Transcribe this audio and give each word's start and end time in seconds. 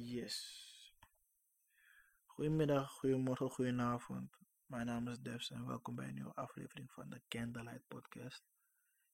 Yes. 0.00 0.94
Goedemiddag, 2.26 2.90
goedemorgen, 2.90 3.50
goedenavond. 3.50 4.38
Mijn 4.66 4.86
naam 4.86 5.08
is 5.08 5.20
Devs 5.20 5.50
en 5.50 5.66
welkom 5.66 5.94
bij 5.94 6.08
een 6.08 6.14
nieuwe 6.14 6.34
aflevering 6.34 6.92
van 6.92 7.08
de 7.10 7.22
Candlelight 7.28 7.88
Podcast. 7.88 8.44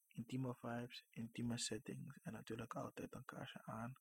Intieme 0.08 0.54
vibes, 0.54 1.06
intieme 1.10 1.58
settings 1.58 2.18
en 2.22 2.32
natuurlijk 2.32 2.74
altijd 2.74 3.14
een 3.14 3.24
kaarsje 3.24 3.62
aan. 3.62 3.94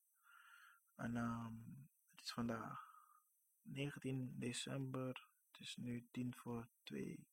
En 0.94 1.16
ehm, 1.16 1.54
het 2.10 2.24
is 2.24 2.32
vandaag 2.32 3.08
19 3.62 4.34
december. 4.38 5.28
Het 5.50 5.60
is 5.60 5.76
nu 5.76 6.08
10 6.10 6.34
voor 6.34 6.68
2 6.82 7.26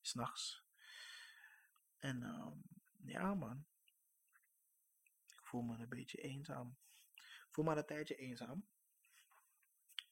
s'nachts. 0.00 0.64
En 1.98 2.22
um, 2.22 2.62
ja 3.04 3.34
man, 3.34 3.66
ik 5.26 5.46
voel 5.46 5.62
me 5.62 5.78
een 5.78 5.88
beetje 5.88 6.18
eenzaam. 6.18 6.76
Ik 7.14 7.48
voel 7.50 7.64
me 7.64 7.76
een 7.76 7.86
tijdje 7.86 8.16
eenzaam. 8.16 8.72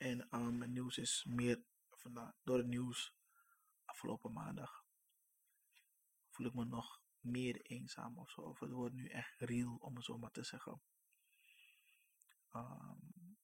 En 0.03 0.29
um, 0.31 0.61
het 0.61 0.71
nieuws 0.71 0.99
is 0.99 1.25
meer 1.29 1.63
vandaag, 1.91 2.35
door 2.43 2.59
het 2.59 2.67
nieuws 2.67 3.15
afgelopen 3.85 4.33
maandag 4.33 4.85
voel 6.31 6.47
ik 6.47 6.55
me 6.55 6.65
nog 6.65 7.03
meer 7.21 7.61
eenzaam 7.61 8.19
of 8.19 8.31
zo. 8.31 8.41
Of 8.41 8.61
het 8.61 8.71
wordt 8.71 8.95
nu 8.95 9.09
echt 9.09 9.41
real, 9.41 9.77
om 9.77 9.97
het 9.97 10.05
zo 10.05 10.19
maar 10.19 10.31
te 10.31 10.43
zeggen. 10.43 10.83
Um, 12.55 13.39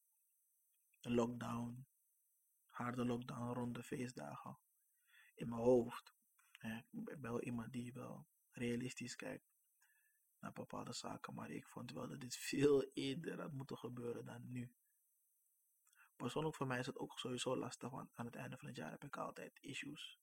de 1.01 1.11
lockdown, 1.11 1.87
harde 2.69 3.05
lockdown 3.05 3.53
rond 3.53 3.75
de 3.75 3.83
feestdagen. 3.83 4.59
In 5.35 5.49
mijn 5.49 5.63
hoofd. 5.63 6.15
ik 6.91 7.05
ben 7.05 7.21
wel 7.21 7.43
iemand 7.43 7.73
die 7.73 7.93
wel 7.93 8.27
realistisch 8.51 9.17
kijkt 9.17 9.51
naar 10.39 10.53
bepaalde 10.53 10.93
zaken. 10.93 11.35
Maar 11.35 11.51
ik 11.51 11.67
vond 11.67 11.93
wel 11.93 12.09
dat 12.09 12.21
dit 12.21 12.37
veel 12.51 12.91
eerder 12.93 13.41
had 13.41 13.53
moeten 13.53 13.79
gebeuren 13.79 14.25
dan 14.25 14.51
nu. 14.51 14.73
Persoonlijk 16.19 16.57
voor 16.57 16.67
mij 16.67 16.79
is 16.79 16.87
het 16.87 16.99
ook 16.99 17.19
sowieso 17.19 17.57
lastig, 17.57 17.91
want 17.91 18.11
aan 18.15 18.27
het 18.27 18.35
einde 18.35 18.57
van 18.59 18.69
het 18.69 18.77
jaar 18.77 18.91
heb 18.91 19.05
ik 19.05 19.17
altijd 19.17 19.59
issues. 19.61 20.19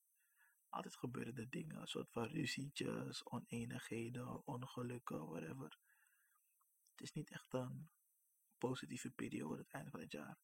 Altijd 0.70 0.96
gebeuren 0.96 1.36
er 1.36 1.50
dingen, 1.50 1.82
een 1.82 1.88
soort 1.88 2.12
van 2.12 2.28
ruzietjes, 2.28 3.26
oneenigheden, 3.26 4.48
ongelukken, 4.48 5.28
whatever. 5.28 5.80
Het 6.92 7.02
is 7.02 7.12
niet 7.12 7.32
echt 7.32 7.54
een 7.54 7.90
positieve 8.58 9.12
periode 9.12 9.62
het 9.62 9.72
einde 9.72 9.90
van 9.90 10.00
het 10.00 10.12
jaar. 10.12 10.38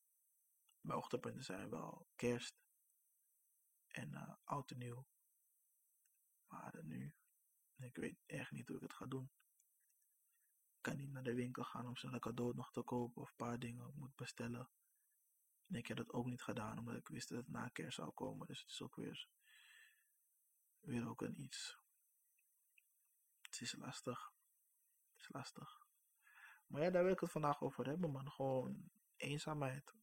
Mijn 0.82 0.98
hoogtepunten 0.98 1.44
zijn 1.44 1.70
wel 1.70 2.08
kerst 2.16 2.56
en 3.88 4.12
uh, 4.12 4.34
oud 4.44 4.72
en 4.72 4.78
nieuw. 4.78 5.06
Maar 6.48 6.80
nu, 6.84 7.14
ik 7.76 7.96
weet 7.96 8.20
echt 8.26 8.52
niet 8.52 8.68
hoe 8.68 8.78
ik 8.78 8.84
het 8.84 8.94
ga 8.94 9.06
doen. 9.06 9.32
Ik 10.76 10.82
kan 10.82 10.98
niet 10.98 11.12
naar 11.12 11.24
de 11.24 11.34
winkel 11.34 11.64
gaan 11.64 11.88
om 11.88 11.98
zo'n 11.98 12.20
cadeau 12.20 12.56
nog 12.56 12.72
te 12.72 12.82
kopen 12.82 13.22
of 13.22 13.30
een 13.30 13.36
paar 13.36 13.60
dingen 13.60 13.94
moet 13.96 14.16
bestellen. 14.16 14.70
En 15.72 15.78
ik 15.78 15.88
heb 15.88 15.98
dat 15.98 16.14
ook 16.14 16.26
niet 16.26 16.42
gedaan 16.42 16.80
omdat 16.80 16.96
ik 16.96 17.08
wist 17.08 17.30
dat 17.30 17.38
het 17.38 17.48
na 17.48 17.68
kerst 17.68 17.96
zou 17.96 18.12
komen. 18.12 18.48
Dus 18.48 18.60
het 18.60 18.70
is 18.70 18.82
ook 18.82 18.96
weer, 18.96 19.28
weer 20.80 21.10
ook 21.10 21.22
een 21.22 21.42
iets. 21.42 21.78
Het 23.42 23.62
is 23.62 23.76
lastig. 23.76 24.34
Het 25.12 25.22
is 25.22 25.30
lastig. 25.30 25.88
Maar 26.68 26.82
ja, 26.82 26.90
daar 26.90 27.04
wil 27.04 27.14
ik 27.14 27.20
het 27.20 27.32
vandaag 27.32 27.62
over 27.62 27.86
hebben, 27.86 28.12
man. 28.12 28.32
Gewoon 28.32 28.92
eenzaamheid. 29.16 29.94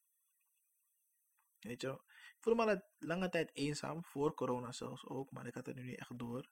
Weet 1.59 1.81
je, 1.81 1.91
ik 1.91 2.37
voelde 2.39 2.65
me 2.65 2.71
al 2.71 2.89
lange 2.99 3.29
tijd 3.29 3.55
eenzaam, 3.55 4.05
voor 4.05 4.35
corona 4.35 4.73
zelfs 4.73 5.07
ook, 5.07 5.31
maar 5.31 5.47
ik 5.47 5.55
had 5.55 5.67
het 5.67 5.77
nu 5.77 5.83
niet 5.83 5.99
echt 5.99 6.19
door. 6.19 6.51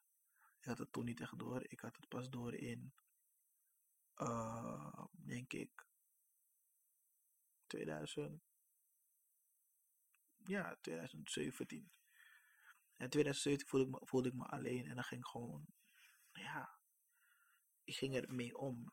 Ik 0.59 0.65
had 0.65 0.77
het 0.77 0.91
toen 0.91 1.05
niet 1.05 1.19
echt 1.19 1.39
door. 1.39 1.63
Ik 1.67 1.79
had 1.79 1.95
het 1.95 2.07
pas 2.07 2.29
door 2.29 2.53
in, 2.53 2.93
uh, 4.15 5.05
denk 5.11 5.53
ik, 5.53 5.85
2000, 7.67 8.41
ja, 10.45 10.77
2017. 10.81 11.91
In 12.97 13.09
2017 13.09 13.67
voelde 13.67 13.85
ik, 13.85 13.91
me, 13.91 14.07
voelde 14.07 14.29
ik 14.29 14.35
me 14.35 14.45
alleen 14.45 14.85
en 14.85 14.95
dan 14.95 15.03
ging 15.03 15.21
ik 15.21 15.27
gewoon, 15.27 15.65
ja, 16.31 16.79
ik 17.83 17.95
ging 17.95 18.15
er 18.15 18.33
mee 18.33 18.57
om. 18.57 18.91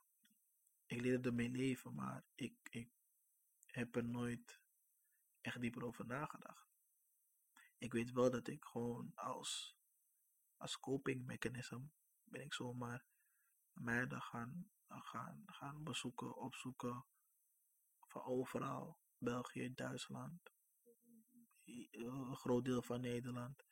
Ik 0.86 1.00
leerde 1.00 1.28
ermee 1.28 1.50
leven, 1.50 1.94
maar 1.94 2.24
ik, 2.34 2.54
ik 2.70 2.90
heb 3.66 3.96
er 3.96 4.04
nooit 4.04 4.60
echt 5.40 5.60
dieper 5.60 5.84
over 5.84 6.06
nagedacht. 6.06 6.68
Ik 7.78 7.92
weet 7.92 8.12
wel 8.12 8.30
dat 8.30 8.48
ik 8.48 8.64
gewoon 8.64 9.12
als, 9.14 9.76
als 10.56 10.80
coping 10.80 11.26
mechanism 11.26 11.82
ben 12.24 12.42
ik 12.42 12.54
zomaar 12.54 13.04
meiden 13.72 14.22
gaan, 14.22 14.70
gaan, 14.88 15.42
gaan 15.46 15.84
bezoeken, 15.84 16.36
opzoeken 16.36 17.04
van 18.06 18.22
overal. 18.22 19.02
België, 19.18 19.74
Duitsland, 19.74 20.53
een 21.64 22.36
groot 22.36 22.64
deel 22.64 22.82
van 22.82 23.00
Nederland. 23.00 23.64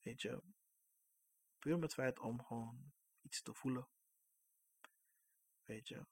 Weet 0.00 0.22
je, 0.22 0.42
puur 1.58 1.74
met 1.74 1.82
het 1.82 1.94
feit 1.94 2.18
om 2.18 2.44
gewoon 2.44 2.92
iets 3.20 3.42
te 3.42 3.54
voelen. 3.54 3.88
Weet 5.64 5.88
je, 5.88 6.06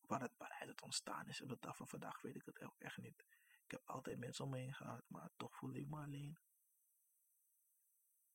waar 0.00 0.20
het, 0.20 0.36
waaruit 0.36 0.68
het 0.68 0.82
ontstaan 0.82 1.28
is 1.28 1.42
op 1.42 1.48
de 1.48 1.56
dag 1.60 1.76
van 1.76 1.88
vandaag 1.88 2.20
weet 2.20 2.36
ik 2.36 2.44
het 2.44 2.62
ook 2.62 2.78
echt 2.78 2.98
niet. 2.98 3.24
Ik 3.64 3.70
heb 3.70 3.88
altijd 3.88 4.18
mensen 4.18 4.44
om 4.44 4.50
me 4.50 4.58
heen 4.58 4.74
gehad, 4.74 5.04
maar 5.08 5.30
toch 5.36 5.56
voelde 5.56 5.78
ik 5.78 5.88
me 5.88 5.96
alleen. 5.96 6.38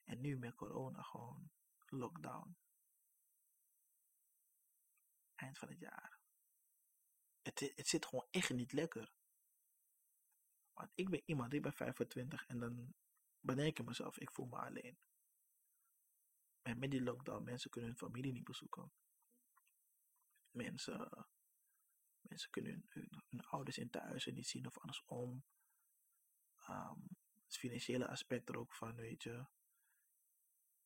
En 0.04 0.22
nu 0.22 0.38
met 0.38 0.56
corona 0.56 1.02
gewoon 1.02 1.52
lockdown. 1.86 2.58
Eind 5.36 5.58
van 5.58 5.70
het 5.70 5.80
jaar. 5.80 6.20
Het, 7.42 7.60
het 7.76 7.88
zit 7.88 8.06
gewoon 8.06 8.28
echt 8.30 8.50
niet 8.50 8.72
lekker. 8.72 9.14
Want 10.76 10.92
ik 10.96 11.10
ben 11.10 11.22
iemand, 11.26 11.54
ik 11.54 11.62
ben 11.62 11.74
25 11.74 12.46
en 12.46 12.60
dan 12.60 12.94
bedenk 13.40 13.80
ik 13.80 13.86
mezelf, 13.86 14.18
ik 14.18 14.32
voel 14.32 14.46
me 14.46 14.58
alleen. 14.58 14.98
En 16.62 16.80
met 16.80 16.92
die 16.92 17.04
lockdown, 17.04 17.44
mensen 17.44 17.70
kunnen 17.70 17.90
hun 17.90 18.00
familie 18.00 18.32
niet 18.32 18.44
bezoeken. 18.44 18.92
Mensen, 20.52 21.28
mensen 22.22 22.50
kunnen 22.50 22.86
hun, 22.88 23.24
hun, 23.30 23.46
ouders 23.46 23.78
in 23.78 23.90
thuis 23.90 24.26
niet 24.26 24.48
zien 24.48 24.66
of 24.66 24.78
andersom. 24.78 25.44
Um, 26.70 27.08
het 27.44 27.58
financiële 27.58 28.08
aspect 28.08 28.50
er 28.50 28.58
ook 28.58 28.74
van, 28.74 28.96
weet 28.96 29.24
je. 29.24 29.46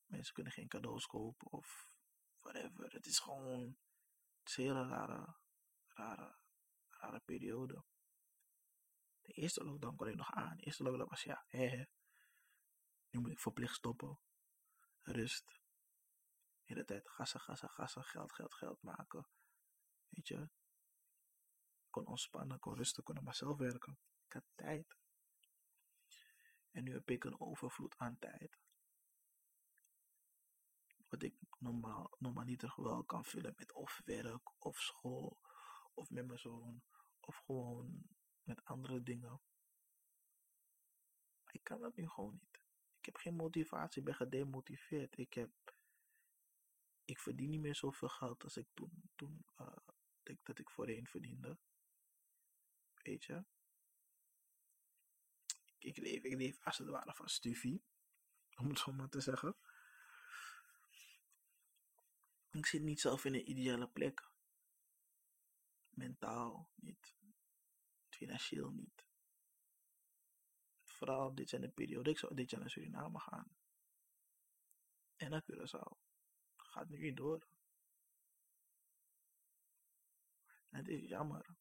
Mensen 0.06 0.34
kunnen 0.34 0.54
geen 0.54 0.68
cadeaus 0.68 1.06
kopen 1.06 1.52
of 1.52 1.92
whatever. 2.40 2.94
Het 2.94 3.06
is 3.06 3.20
gewoon 3.20 3.48
een 3.48 3.78
hele 4.44 4.88
rare, 4.88 5.36
rare, 5.88 6.40
rare 6.88 7.20
periode. 7.20 7.84
De 9.30 9.36
eerste 9.36 9.64
lockdown 9.64 9.96
kon 9.96 10.08
ik 10.08 10.16
nog 10.16 10.32
aan. 10.32 10.58
De 10.58 10.64
eerste 10.64 10.84
lockdown 10.84 11.10
was 11.10 11.24
ja, 11.24 11.44
hè, 11.48 11.86
nu 13.10 13.20
moet 13.20 13.32
ik 13.32 13.40
verplicht 13.40 13.76
stoppen. 13.76 14.20
Rust. 15.02 15.46
De 15.46 16.74
hele 16.74 16.86
tijd 16.86 17.10
gassen, 17.10 17.40
gassen, 17.40 17.70
gassen, 17.70 18.04
geld, 18.04 18.34
geld, 18.34 18.54
geld 18.54 18.82
maken. 18.82 19.28
Weet 20.10 20.28
je. 20.28 20.50
Ik 21.86 21.90
kon 21.90 22.06
ontspannen, 22.06 22.60
kon 22.60 22.76
rusten, 22.76 23.04
kon 23.04 23.18
op 23.18 23.24
mezelf 23.24 23.58
werken. 23.58 24.00
Ik 24.26 24.34
had 24.34 24.44
tijd. 24.56 24.98
En 26.72 26.84
nu 26.84 26.94
heb 26.94 27.10
ik 27.10 27.24
een 27.24 27.40
overvloed 27.40 27.98
aan 27.98 28.20
tijd. 28.20 28.58
Wat 31.08 31.24
ik 31.24 31.36
normaal, 31.58 32.16
normaliter 32.18 32.74
wel 32.76 33.04
kan 33.04 33.26
vullen 33.26 33.54
met 33.58 33.74
of 33.74 34.02
werk, 34.06 34.52
of 34.66 34.80
school, 34.80 35.42
of 35.94 36.10
met 36.10 36.28
mijn 36.28 36.40
zoon, 36.40 36.84
of 37.20 37.38
gewoon 37.38 38.18
met 38.50 38.66
andere 38.66 39.04
dingen. 39.04 39.42
Ik 41.52 41.64
kan 41.64 41.82
dat 41.82 41.96
nu 41.96 42.08
gewoon 42.08 42.34
niet. 42.34 42.62
Ik 43.00 43.06
heb 43.06 43.16
geen 43.16 43.36
motivatie, 43.36 44.00
ik 44.00 44.06
ben 44.06 44.16
gedemotiveerd. 44.16 45.18
Ik 45.18 45.34
heb. 45.34 45.52
Ik 47.06 47.20
verdien 47.20 47.50
niet 47.50 47.62
meer 47.62 47.76
zoveel 47.76 48.10
geld 48.10 48.44
als 48.44 48.58
ik 48.58 48.68
toen, 48.74 49.12
toen 49.16 49.46
denk 50.24 50.46
dat 50.46 50.60
ik 50.60 50.70
voorheen 50.70 51.08
verdiende. 51.08 51.58
Weet 52.94 53.24
je? 53.24 53.44
Ik, 55.78 55.78
ik, 55.80 55.98
leef, 55.98 56.24
ik 56.24 56.36
leef 56.38 56.60
als 56.64 56.78
het 56.78 56.88
ware 56.88 57.16
van 57.16 57.30
stufie. 57.30 57.84
Om 58.56 58.70
het 58.70 58.80
zo 58.80 58.92
maar 58.92 59.10
te 59.10 59.22
zeggen. 59.22 59.58
Ik 62.52 62.66
zit 62.66 62.82
niet 62.82 63.00
zelf 63.00 63.26
in 63.26 63.34
een 63.34 63.50
ideale 63.50 63.90
plek. 63.90 64.32
Mentaal 65.90 66.72
niet 66.76 67.19
financieel 68.20 68.72
niet. 68.72 69.08
Vooral 70.84 71.36
dit 71.36 71.50
zijn 71.50 71.62
de 71.62 71.70
periode, 71.70 72.10
ik 72.10 72.18
zou 72.18 72.36
dit 72.36 72.50
jaar 72.50 72.60
naar 72.60 72.70
Suriname 72.70 73.20
gaan. 73.20 73.58
En 75.16 75.30
naar 75.30 75.44
Curaçao. 75.44 75.98
Gaat 76.56 76.90
nu 76.90 76.98
niet 76.98 77.18
door. 77.18 77.48
En 80.70 80.78
het 80.78 80.88
is 80.88 81.08
jammer. 81.08 81.58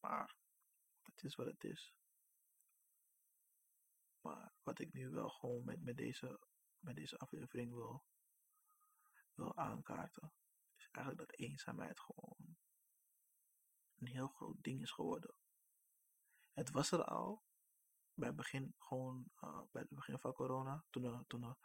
Maar 0.00 0.36
het 1.02 1.22
is 1.22 1.34
wat 1.34 1.46
het 1.46 1.64
is. 1.64 1.94
Maar 4.20 4.52
wat 4.62 4.78
ik 4.78 4.92
nu 4.92 5.10
wel 5.10 5.28
gewoon 5.28 5.64
met, 5.64 5.82
met, 5.82 5.96
deze, 5.96 6.40
met 6.78 6.96
deze 6.96 7.18
aflevering 7.18 7.72
wil, 7.72 8.04
wil 9.34 9.56
aankaarten, 9.56 10.32
is 10.76 10.88
eigenlijk 10.90 11.28
dat 11.28 11.38
eenzaamheid 11.38 12.00
gewoon 12.00 12.58
een 14.00 14.06
heel 14.06 14.28
groot 14.28 14.62
ding 14.62 14.82
is 14.82 14.90
geworden. 14.90 15.34
Het 16.52 16.70
was 16.70 16.92
er 16.92 17.04
al 17.04 17.42
bij 18.14 18.28
het 18.28 18.36
begin, 18.36 18.74
gewoon 18.78 19.30
uh, 19.44 19.60
bij 19.72 19.82
het 19.82 19.90
begin 19.90 20.18
van 20.18 20.32
corona, 20.32 20.84
toen 20.90 21.04
er, 21.04 21.24
toen 21.26 21.56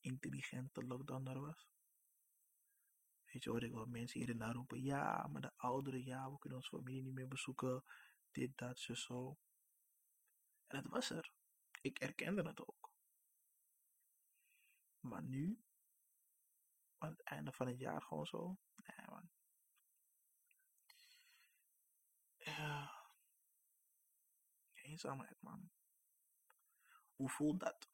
intelligente 0.00 0.84
lockdown 0.84 1.26
er 1.26 1.40
was. 1.40 1.68
Weet 3.24 3.42
je, 3.42 3.50
hoorde 3.50 3.66
ik 3.66 3.72
wel 3.72 3.86
mensen 3.86 4.20
hier 4.20 4.30
en 4.30 4.38
daar 4.38 4.54
roepen, 4.54 4.82
ja, 4.82 5.26
maar 5.26 5.40
de 5.40 5.56
ouderen, 5.56 6.04
ja, 6.04 6.30
we 6.30 6.38
kunnen 6.38 6.58
onze 6.58 6.76
familie 6.76 7.02
niet 7.02 7.14
meer 7.14 7.28
bezoeken, 7.28 7.84
dit, 8.30 8.58
dat, 8.58 8.78
zo, 8.78 8.94
zo. 8.94 9.38
En 10.66 10.76
het 10.76 10.88
was 10.88 11.10
er. 11.10 11.32
Ik 11.80 11.98
erkende 11.98 12.42
het 12.42 12.60
ook. 12.60 12.92
Maar 15.00 15.22
nu, 15.22 15.64
aan 16.98 17.10
het 17.10 17.22
einde 17.22 17.52
van 17.52 17.66
het 17.66 17.78
jaar 17.78 18.02
gewoon 18.02 18.26
zo, 18.26 18.58
nee 18.74 19.06
man. 19.06 19.30
Ja. 22.44 22.92
Eenzaamheid 24.72 25.42
man. 25.42 25.70
Hoe 27.14 27.30
voelt 27.30 27.60
dat? 27.60 27.88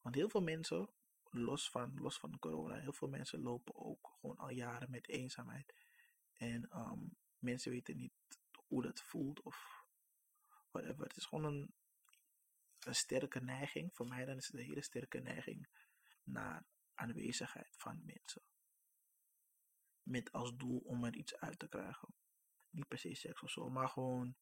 Want 0.00 0.14
heel 0.14 0.28
veel 0.28 0.42
mensen, 0.42 0.90
los 1.30 1.70
van, 1.70 1.94
los 1.94 2.18
van 2.18 2.38
corona, 2.38 2.74
heel 2.74 2.92
veel 2.92 3.08
mensen 3.08 3.40
lopen 3.40 3.74
ook 3.74 4.16
gewoon 4.20 4.36
al 4.36 4.50
jaren 4.50 4.90
met 4.90 5.08
eenzaamheid. 5.08 5.74
En 6.34 6.78
um, 6.78 7.16
mensen 7.38 7.70
weten 7.70 7.96
niet 7.96 8.12
hoe 8.66 8.82
dat 8.82 9.02
voelt 9.02 9.42
of 9.42 9.84
whatever. 10.70 11.02
Het 11.02 11.16
is 11.16 11.24
gewoon 11.24 11.44
een, 11.44 11.74
een 12.78 12.94
sterke 12.94 13.40
neiging. 13.40 13.94
Voor 13.94 14.06
mij 14.06 14.24
dan 14.24 14.36
is 14.36 14.46
het 14.46 14.54
een 14.54 14.66
hele 14.66 14.82
sterke 14.82 15.18
neiging 15.18 15.68
naar 16.22 16.66
aanwezigheid 16.94 17.76
van 17.76 18.04
mensen. 18.04 18.42
Met 20.02 20.32
als 20.32 20.56
doel 20.56 20.78
om 20.78 21.04
er 21.04 21.16
iets 21.16 21.36
uit 21.36 21.58
te 21.58 21.68
krijgen. 21.68 22.14
Niet 22.78 22.88
per 22.88 22.98
se 22.98 23.14
seks 23.14 23.42
of 23.42 23.50
zo, 23.50 23.70
maar 23.70 23.88
gewoon 23.88 24.36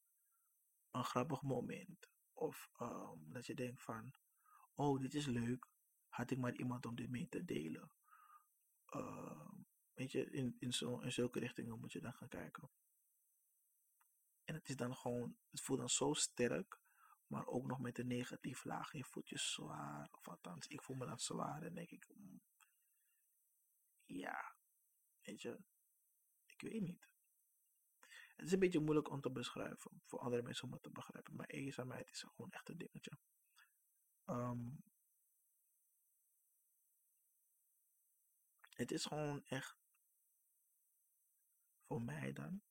een 0.90 1.04
grappig 1.04 1.42
moment. 1.42 2.10
Of 2.32 2.70
um, 2.80 3.32
dat 3.32 3.46
je 3.46 3.54
denkt 3.54 3.82
van, 3.82 4.14
oh 4.74 5.00
dit 5.00 5.14
is 5.14 5.26
leuk, 5.26 5.66
had 6.08 6.30
ik 6.30 6.38
maar 6.38 6.54
iemand 6.54 6.86
om 6.86 6.94
dit 6.94 7.10
mee 7.10 7.28
te 7.28 7.44
delen. 7.44 7.90
Uh, 8.90 9.50
weet 9.94 10.12
je, 10.12 10.30
in, 10.30 10.56
in, 10.58 10.72
zo, 10.72 10.98
in 10.98 11.12
zulke 11.12 11.38
richtingen 11.38 11.78
moet 11.78 11.92
je 11.92 12.00
dan 12.00 12.12
gaan 12.12 12.28
kijken. 12.28 12.70
En 14.44 14.54
het 14.54 14.68
is 14.68 14.76
dan 14.76 14.96
gewoon, 14.96 15.36
het 15.50 15.60
voelt 15.60 15.78
dan 15.78 15.88
zo 15.88 16.12
sterk, 16.12 16.80
maar 17.26 17.46
ook 17.46 17.66
nog 17.66 17.80
met 17.80 17.98
een 17.98 18.06
negatief 18.06 18.64
laag. 18.64 18.92
Je 18.92 19.04
voelt 19.04 19.28
je 19.28 19.38
zwaar, 19.38 20.08
of 20.12 20.28
althans, 20.28 20.66
ik 20.66 20.82
voel 20.82 20.96
me 20.96 21.06
dan 21.06 21.18
zwaar 21.18 21.62
en 21.62 21.74
denk 21.74 21.90
ik, 21.90 22.08
mm, 22.14 22.42
ja, 24.04 24.56
weet 25.22 25.42
je, 25.42 25.58
ik 26.46 26.60
weet 26.60 26.82
niet. 26.82 27.15
Het 28.36 28.46
is 28.46 28.52
een 28.52 28.58
beetje 28.58 28.80
moeilijk 28.80 29.10
om 29.10 29.20
te 29.20 29.30
beschrijven, 29.30 30.02
voor 30.04 30.18
andere 30.18 30.42
mensen 30.42 30.64
om 30.64 30.72
het 30.72 30.82
te 30.82 30.90
begrijpen, 30.90 31.36
maar 31.36 31.46
eenzaamheid 31.46 32.10
is 32.10 32.22
gewoon 32.22 32.50
echt 32.50 32.68
een 32.68 32.78
dingetje. 32.78 33.18
Um, 34.26 34.84
het 38.70 38.90
is 38.90 39.04
gewoon 39.04 39.44
echt 39.44 39.76
voor 41.86 42.02
mij 42.02 42.32
dan. 42.32 42.62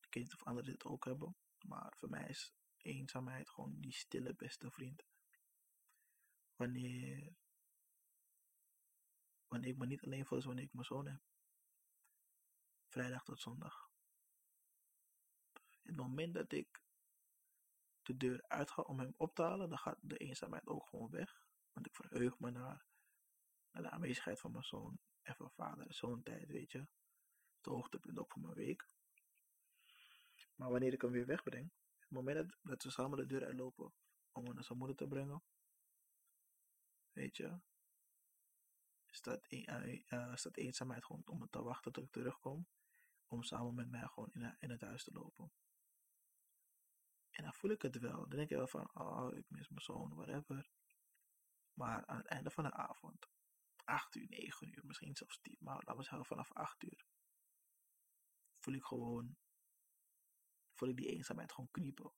Ik 0.00 0.14
weet 0.14 0.22
niet 0.22 0.34
of 0.34 0.42
anderen 0.42 0.70
dit 0.70 0.84
ook 0.84 1.04
hebben, 1.04 1.36
maar 1.66 1.96
voor 1.96 2.08
mij 2.08 2.28
is 2.28 2.52
eenzaamheid 2.76 3.50
gewoon 3.50 3.80
die 3.80 3.92
stille 3.92 4.34
beste 4.34 4.70
vriend. 4.70 5.06
Wanneer, 6.56 7.34
wanneer 9.46 9.70
ik 9.70 9.78
me 9.78 9.86
niet 9.86 10.04
alleen 10.04 10.26
voel, 10.26 10.38
is 10.38 10.44
wanneer 10.44 10.64
ik 10.64 10.72
mijn 10.72 10.86
zoon 10.86 11.06
heb. 11.06 11.20
Vrijdag 12.86 13.24
tot 13.24 13.40
zondag. 13.40 13.87
Het 15.88 15.96
moment 15.96 16.34
dat 16.34 16.52
ik 16.52 16.82
de 18.02 18.16
deur 18.16 18.44
uitga 18.48 18.82
om 18.82 18.98
hem 18.98 19.14
op 19.16 19.34
te 19.34 19.42
halen, 19.42 19.68
dan 19.68 19.78
gaat 19.78 19.98
de 20.00 20.16
eenzaamheid 20.16 20.66
ook 20.66 20.86
gewoon 20.86 21.10
weg. 21.10 21.46
Want 21.72 21.86
ik 21.86 21.94
verheug 21.94 22.38
me 22.38 22.50
naar, 22.50 22.86
naar 23.70 23.82
de 23.82 23.90
aanwezigheid 23.90 24.40
van 24.40 24.52
mijn 24.52 24.64
zoon 24.64 24.98
en 25.22 25.34
van 25.34 25.50
vader 25.50 25.94
zo'n 25.94 26.22
tijd, 26.22 26.46
weet 26.46 26.72
je. 26.72 26.78
Het 27.56 27.66
hoogtepunt 27.66 28.18
ook 28.18 28.32
van 28.32 28.42
mijn 28.42 28.54
week. 28.54 28.88
Maar 30.54 30.70
wanneer 30.70 30.92
ik 30.92 31.02
hem 31.02 31.10
weer 31.10 31.26
wegbreng, 31.26 31.72
het 31.98 32.10
moment 32.10 32.56
dat, 32.62 32.82
we 32.82 32.90
samen 32.90 33.18
de 33.18 33.26
deur 33.26 33.44
uitlopen 33.44 33.92
om 34.32 34.44
hem 34.44 34.54
naar 34.54 34.64
zijn 34.64 34.78
moeder 34.78 34.96
te 34.96 35.08
brengen, 35.08 35.42
weet 37.12 37.36
je, 37.36 37.60
staat, 39.06 39.52
uh, 39.52 40.02
uh, 40.08 40.34
staat 40.34 40.56
eenzaamheid 40.56 41.04
gewoon 41.04 41.22
om 41.26 41.48
te 41.50 41.62
wachten 41.62 41.92
tot 41.92 42.04
ik 42.04 42.10
terugkom, 42.10 42.66
om 43.26 43.42
samen 43.42 43.74
met 43.74 43.90
mij 43.90 44.06
gewoon 44.06 44.30
in, 44.32 44.56
in 44.58 44.70
het 44.70 44.80
huis 44.80 45.04
te 45.04 45.12
lopen. 45.12 45.52
En 47.38 47.44
dan 47.44 47.54
voel 47.54 47.70
ik 47.70 47.82
het 47.82 47.98
wel. 47.98 48.18
Dan 48.18 48.38
denk 48.38 48.50
ik 48.50 48.56
wel 48.56 48.66
van, 48.66 48.90
oh, 48.94 49.36
ik 49.36 49.44
mis 49.48 49.68
mijn 49.68 49.80
zoon, 49.80 50.14
whatever. 50.14 50.70
Maar 51.72 52.06
aan 52.06 52.16
het 52.16 52.26
einde 52.26 52.50
van 52.50 52.64
de 52.64 52.72
avond, 52.72 53.26
8 53.84 54.14
uur, 54.14 54.26
9 54.28 54.68
uur, 54.68 54.86
misschien 54.86 55.16
zelfs 55.16 55.40
10, 55.40 55.56
maar 55.60 55.74
laten 55.74 55.96
we 55.96 56.02
zeggen 56.02 56.26
vanaf 56.26 56.52
8 56.52 56.82
uur, 56.82 57.06
voel 58.58 58.74
ik 58.74 58.84
gewoon, 58.84 59.36
voel 60.74 60.88
ik 60.88 60.96
die 60.96 61.08
eenzaamheid 61.08 61.52
gewoon 61.52 61.70
kniepen. 61.70 62.12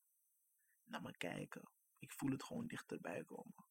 Naar 0.85 1.03
me 1.03 1.17
kijken. 1.17 1.71
Ik 1.99 2.13
voel 2.13 2.31
het 2.31 2.45
gewoon 2.45 2.67
dichterbij 2.67 3.25
komen. 3.25 3.67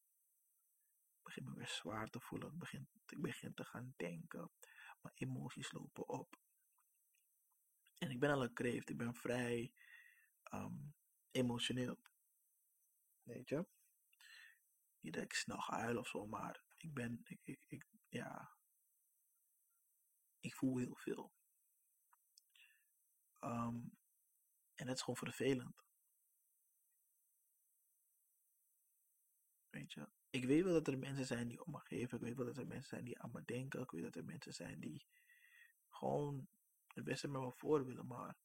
Ik 1.17 1.23
begin 1.23 1.43
me 1.43 1.53
weer 1.53 1.67
zwaar 1.67 2.09
te 2.09 2.21
voelen. 2.21 2.51
Ik 2.51 2.59
begin, 2.59 2.89
ik 3.05 3.21
begin 3.21 3.53
te 3.53 3.65
gaan 3.65 3.93
denken. 3.97 4.51
Mijn 5.01 5.15
emoties 5.15 5.71
lopen 5.71 6.09
op. 6.09 6.35
En 7.97 8.11
ik 8.11 8.19
ben 8.19 8.31
al 8.31 8.43
een 8.43 8.53
kreeft. 8.53 8.89
Ik 8.89 8.97
ben 8.97 9.15
vrij 9.15 9.73
um, 10.53 10.93
emotioneel. 11.31 11.99
Weet 13.23 13.49
je? 13.49 13.65
Niet 14.99 15.13
dat 15.13 15.23
ik 15.23 15.33
snel 15.33 15.59
ga 15.59 15.95
of 15.95 16.07
zo, 16.07 16.25
maar 16.25 16.63
ik 16.75 16.93
ben, 16.93 17.21
ik, 17.23 17.39
ik, 17.43 17.63
ik, 17.67 17.85
ja. 18.07 18.57
Ik 20.39 20.55
voel 20.55 20.77
heel 20.77 20.95
veel. 20.95 21.33
Um, 23.39 23.97
en 24.75 24.87
het 24.87 24.95
is 24.95 25.01
gewoon 25.01 25.19
vervelend. 25.19 25.83
Weet 29.69 29.93
je? 29.93 30.09
Ik 30.29 30.45
weet 30.45 30.63
wel 30.63 30.73
dat 30.73 30.87
er 30.87 30.97
mensen 30.97 31.25
zijn 31.25 31.47
die 31.47 31.65
om 31.65 31.71
me 31.71 31.79
geven. 31.79 32.17
Ik 32.17 32.23
weet 32.23 32.35
wel 32.35 32.45
dat 32.45 32.57
er 32.57 32.67
mensen 32.67 32.89
zijn 32.89 33.05
die 33.05 33.19
aan 33.19 33.31
me 33.31 33.43
denken. 33.45 33.81
Ik 33.81 33.91
weet 33.91 34.03
dat 34.03 34.15
er 34.15 34.25
mensen 34.25 34.53
zijn 34.53 34.79
die 34.79 35.05
gewoon 35.89 36.47
het 36.87 37.03
beste 37.03 37.27
met 37.27 37.41
me 37.41 37.51
voor 37.51 37.85
willen. 37.85 38.07
Maar 38.07 38.37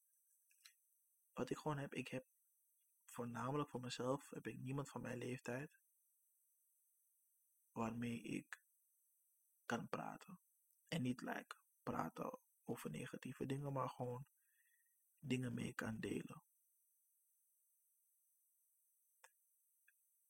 wat 1.33 1.51
ik 1.51 1.57
gewoon 1.57 1.79
heb, 1.79 1.95
ik 1.95 2.09
heb 2.09 2.27
voornamelijk 3.15 3.71
voor 3.71 3.81
mezelf 3.81 4.31
heb 4.31 4.47
ik 4.47 4.59
niemand 4.59 4.89
van 4.89 5.01
mijn 5.01 5.19
leeftijd 5.19 5.81
waarmee 7.73 8.23
ik 8.23 8.61
kan 9.65 9.89
praten. 9.89 10.39
En 10.89 11.03
niet 11.03 11.21
like 11.21 11.57
praten 11.83 12.39
over 12.65 12.91
negatieve 12.91 13.47
dingen, 13.47 13.73
maar 13.73 13.89
gewoon 13.89 14.27
dingen 15.19 15.55
mee 15.55 15.75
kan 15.75 15.99
delen. 15.99 16.43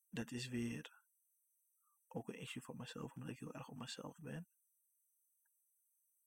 Dat 0.09 0.31
is 0.31 0.49
weer 0.49 1.03
ook 2.07 2.29
een 2.29 2.41
issue 2.41 2.63
van 2.63 2.77
mezelf, 2.77 3.15
omdat 3.15 3.31
ik 3.31 3.39
heel 3.39 3.55
erg 3.55 3.69
op 3.69 3.79
mezelf 3.79 4.17
ben. 4.17 4.47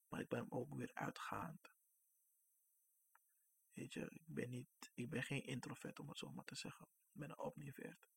Maar 0.07 0.19
ik 0.19 0.27
ben 0.27 0.51
ook 0.51 0.75
weer 0.75 0.93
uitgaand. 0.93 1.76
Weet 3.77 3.93
je, 3.93 4.09
ik 4.09 4.23
ben, 4.25 4.49
niet, 4.49 4.91
ik 4.93 5.09
ben 5.09 5.23
geen 5.23 5.43
introvert 5.43 5.99
om 5.99 6.09
het 6.09 6.17
zo 6.17 6.31
maar 6.31 6.45
te 6.45 6.55
zeggen. 6.55 6.85
Ik 6.85 7.19
ben 7.19 7.29
een 7.29 7.39
omnivert. 7.39 8.07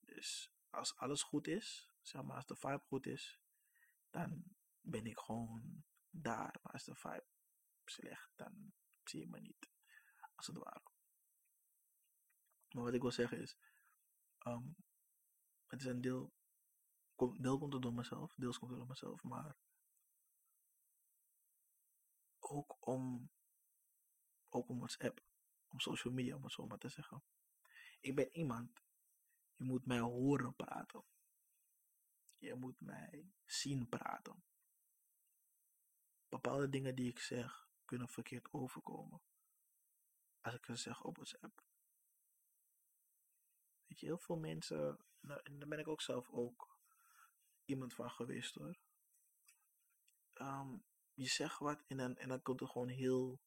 Dus 0.00 0.52
als 0.70 0.96
alles 0.96 1.22
goed 1.22 1.46
is, 1.46 1.90
zeg 2.00 2.22
maar 2.22 2.36
als 2.36 2.46
de 2.46 2.56
vibe 2.56 2.82
goed 2.86 3.06
is, 3.06 3.40
dan 4.10 4.44
ben 4.80 5.06
ik 5.06 5.18
gewoon 5.18 5.84
daar. 6.10 6.58
Maar 6.62 6.72
als 6.72 6.84
de 6.84 6.94
vibe 6.94 7.26
slecht, 7.84 8.30
dan 8.36 8.74
zie 9.04 9.20
je 9.20 9.28
me 9.28 9.40
niet. 9.40 9.70
Als 10.34 10.46
het 10.46 10.56
ware. 10.56 10.90
Maar 12.68 12.84
wat 12.84 12.94
ik 12.94 13.00
wil 13.00 13.10
zeggen 13.10 13.40
is, 13.40 13.56
um, 14.46 14.76
het 15.66 15.80
is 15.80 15.86
een 15.86 16.00
deel, 16.00 16.32
deel 17.16 17.58
komt 17.58 17.72
het 17.72 17.82
door 17.82 17.94
mezelf, 17.94 18.34
deels 18.34 18.58
komt 18.58 18.70
het 18.70 18.80
door 18.80 18.88
mezelf, 18.88 19.22
maar 19.22 19.56
ook 22.38 22.86
om 22.86 23.30
ook 24.54 24.68
om 24.68 24.78
WhatsApp, 24.78 25.20
om 25.68 25.80
social 25.80 26.14
media, 26.14 26.36
om 26.36 26.42
het 26.42 26.52
zo 26.52 26.66
maar 26.66 26.78
te 26.78 26.88
zeggen. 26.88 27.24
Ik 28.00 28.14
ben 28.14 28.36
iemand, 28.36 28.82
je 29.56 29.64
moet 29.64 29.86
mij 29.86 29.98
horen 29.98 30.54
praten. 30.54 31.04
Je 32.38 32.54
moet 32.54 32.80
mij 32.80 33.32
zien 33.44 33.88
praten. 33.88 34.44
Bepaalde 36.28 36.68
dingen 36.68 36.94
die 36.94 37.10
ik 37.10 37.18
zeg 37.18 37.68
kunnen 37.84 38.08
verkeerd 38.08 38.52
overkomen. 38.52 39.22
Als 40.40 40.54
ik 40.54 40.64
ze 40.64 40.76
zeg 40.76 41.02
op 41.02 41.16
WhatsApp. 41.16 41.64
Weet 43.86 44.00
je, 44.00 44.06
heel 44.06 44.18
veel 44.18 44.36
mensen, 44.36 45.04
nou, 45.20 45.40
en 45.42 45.58
daar 45.58 45.68
ben 45.68 45.78
ik 45.78 45.88
ook 45.88 46.00
zelf 46.00 46.30
ook 46.30 46.78
iemand 47.64 47.94
van 47.94 48.10
geweest 48.10 48.54
hoor. 48.54 48.78
Um, 50.34 50.84
je 51.14 51.26
zegt 51.26 51.58
wat 51.58 51.84
en 51.86 51.96
dan, 51.96 52.16
en 52.16 52.28
dan 52.28 52.42
komt 52.42 52.60
het 52.60 52.70
gewoon 52.70 52.88
heel 52.88 53.40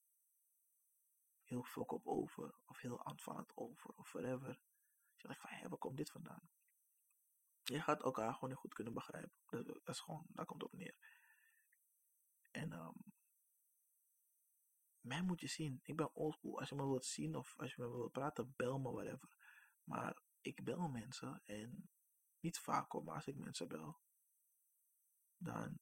heel 1.47 1.63
fuck 1.63 1.91
op 1.91 2.07
over, 2.07 2.55
of 2.65 2.79
heel 2.79 3.05
aanvallend 3.05 3.51
over, 3.55 3.89
of 3.95 4.11
whatever. 4.11 4.59
Je 5.15 5.27
dacht 5.27 5.39
van, 5.39 5.49
hé, 5.49 5.69
waar 5.69 5.77
komt 5.77 5.97
dit 5.97 6.11
vandaan? 6.11 6.49
Je 7.63 7.81
gaat 7.81 8.03
elkaar 8.03 8.33
gewoon 8.33 8.49
niet 8.49 8.59
goed 8.59 8.73
kunnen 8.73 8.93
begrijpen. 8.93 9.37
Dat, 9.45 9.87
is 9.87 9.99
gewoon, 9.99 10.25
daar 10.29 10.45
komt 10.45 10.61
het 10.61 10.71
op 10.71 10.77
neer. 10.77 10.95
En 12.51 12.71
um, 12.71 13.13
mij 14.99 15.21
moet 15.21 15.41
je 15.41 15.47
zien. 15.47 15.79
Ik 15.83 15.95
ben 15.95 16.13
oldschool. 16.13 16.59
Als 16.59 16.69
je 16.69 16.75
me 16.75 16.87
wilt 16.87 17.05
zien 17.05 17.35
of 17.35 17.53
als 17.57 17.75
je 17.75 17.81
me 17.81 17.89
wilt 17.89 18.11
praten, 18.11 18.53
bel 18.55 18.79
me, 18.79 18.91
whatever. 18.91 19.29
Maar 19.83 20.21
ik 20.41 20.63
bel 20.63 20.87
mensen 20.89 21.41
en 21.45 21.89
niet 22.39 22.59
vaak 22.59 22.93
maar 22.93 23.15
als 23.15 23.27
ik 23.27 23.35
mensen 23.35 23.67
bel, 23.67 23.99
dan 25.37 25.79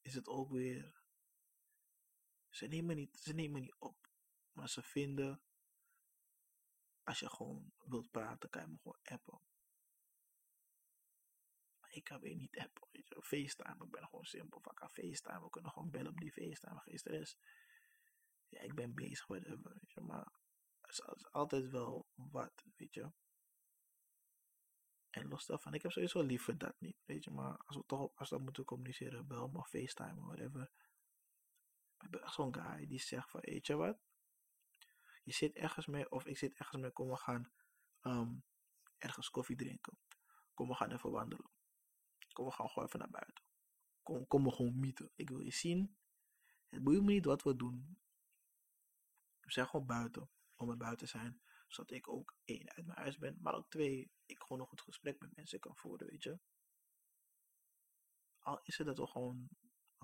is 0.00 0.14
het 0.14 0.28
ook 0.28 0.50
weer. 0.50 0.99
Ze 2.50 2.66
nemen, 2.66 2.96
niet, 2.96 3.18
ze 3.18 3.34
nemen 3.34 3.60
niet 3.60 3.74
op, 3.78 4.08
maar 4.52 4.68
ze 4.68 4.82
vinden. 4.82 5.42
Als 7.02 7.18
je 7.18 7.30
gewoon 7.30 7.72
wilt 7.78 8.10
praten, 8.10 8.50
kan 8.50 8.62
je 8.62 8.68
me 8.68 8.78
gewoon 8.78 8.98
appen. 9.02 9.40
Ik 11.90 12.04
kan 12.04 12.20
weer 12.20 12.34
niet 12.34 12.58
appen, 12.58 12.88
weet 12.90 13.08
je. 13.08 13.22
FaceTime, 13.22 13.84
ik 13.84 13.90
ben 13.90 14.04
gewoon 14.04 14.24
simpel. 14.24 14.60
Van 14.60 14.74
kan 14.74 14.90
FaceTime, 14.90 15.40
we 15.40 15.50
kunnen 15.50 15.70
gewoon 15.70 15.90
bellen 15.90 16.10
op 16.10 16.20
die 16.20 16.32
FaceTime, 16.32 16.80
geen 16.80 16.98
stress. 16.98 17.36
Ja, 18.48 18.60
ik 18.60 18.74
ben 18.74 18.94
bezig, 18.94 19.26
whatever, 19.26 19.74
weet 19.74 19.92
je. 19.92 20.00
Maar 20.00 20.32
het 20.80 20.90
is 20.90 21.30
altijd 21.30 21.70
wel 21.70 22.08
wat, 22.14 22.64
weet 22.76 22.94
je. 22.94 23.12
En 25.10 25.28
los 25.28 25.46
daarvan, 25.46 25.74
ik 25.74 25.82
heb 25.82 25.90
sowieso 25.90 26.22
liever 26.22 26.58
dat 26.58 26.80
niet, 26.80 27.02
weet 27.04 27.24
je. 27.24 27.30
Maar 27.30 27.56
als 27.56 27.76
we 27.76 27.84
toch 27.86 28.10
als 28.14 28.30
we 28.30 28.38
moeten 28.38 28.64
communiceren, 28.64 29.26
bel 29.26 29.48
me 29.48 29.64
FaceTime 29.64 30.20
whatever. 30.20 30.70
Ik 32.02 32.14
echt 32.14 32.34
zo'n 32.34 32.54
guy 32.54 32.86
die 32.86 33.00
zegt 33.00 33.30
van, 33.30 33.40
weet 33.40 33.66
je 33.66 33.74
wat? 33.74 33.98
Je 35.22 35.32
zit 35.32 35.54
ergens 35.54 35.86
mee, 35.86 36.10
of 36.10 36.26
ik 36.26 36.38
zit 36.38 36.58
ergens 36.58 36.82
mee, 36.82 36.90
kom 36.90 37.08
we 37.08 37.16
gaan 37.16 37.52
um, 38.02 38.44
ergens 38.98 39.30
koffie 39.30 39.56
drinken. 39.56 39.98
Kom 40.54 40.68
we 40.68 40.74
gaan 40.74 40.90
even 40.90 41.10
wandelen. 41.10 41.50
Kom 42.32 42.44
we 42.44 42.52
gaan 42.52 42.68
gewoon 42.68 42.86
even 42.88 42.98
naar 42.98 43.10
buiten. 43.10 43.44
Kom, 44.02 44.26
kom 44.26 44.44
we 44.44 44.52
gewoon 44.52 44.80
meeten. 44.80 45.10
Ik 45.14 45.28
wil 45.28 45.40
je 45.40 45.52
zien. 45.52 45.96
Het 46.68 46.82
boeit 46.82 47.02
me 47.02 47.12
niet 47.12 47.24
wat 47.24 47.42
we 47.42 47.56
doen. 47.56 47.98
We 49.40 49.52
zijn 49.52 49.66
gewoon 49.66 49.86
buiten. 49.86 50.30
Om 50.54 50.70
er 50.70 50.76
buiten 50.76 51.06
te 51.06 51.18
zijn 51.18 51.40
zodat 51.72 51.90
ik 51.90 52.08
ook 52.08 52.36
één 52.44 52.70
uit 52.70 52.86
mijn 52.86 52.98
huis 52.98 53.18
ben, 53.18 53.38
maar 53.40 53.54
ook 53.54 53.70
twee, 53.70 54.10
ik 54.26 54.40
gewoon 54.40 54.60
een 54.60 54.68
goed 54.68 54.80
gesprek 54.80 55.20
met 55.20 55.36
mensen 55.36 55.60
kan 55.60 55.76
voeren, 55.76 56.06
weet 56.06 56.22
je. 56.22 56.38
Al 58.38 58.60
is 58.62 58.78
het 58.78 58.86
dat 58.86 58.98
we 58.98 59.06
gewoon 59.06 59.48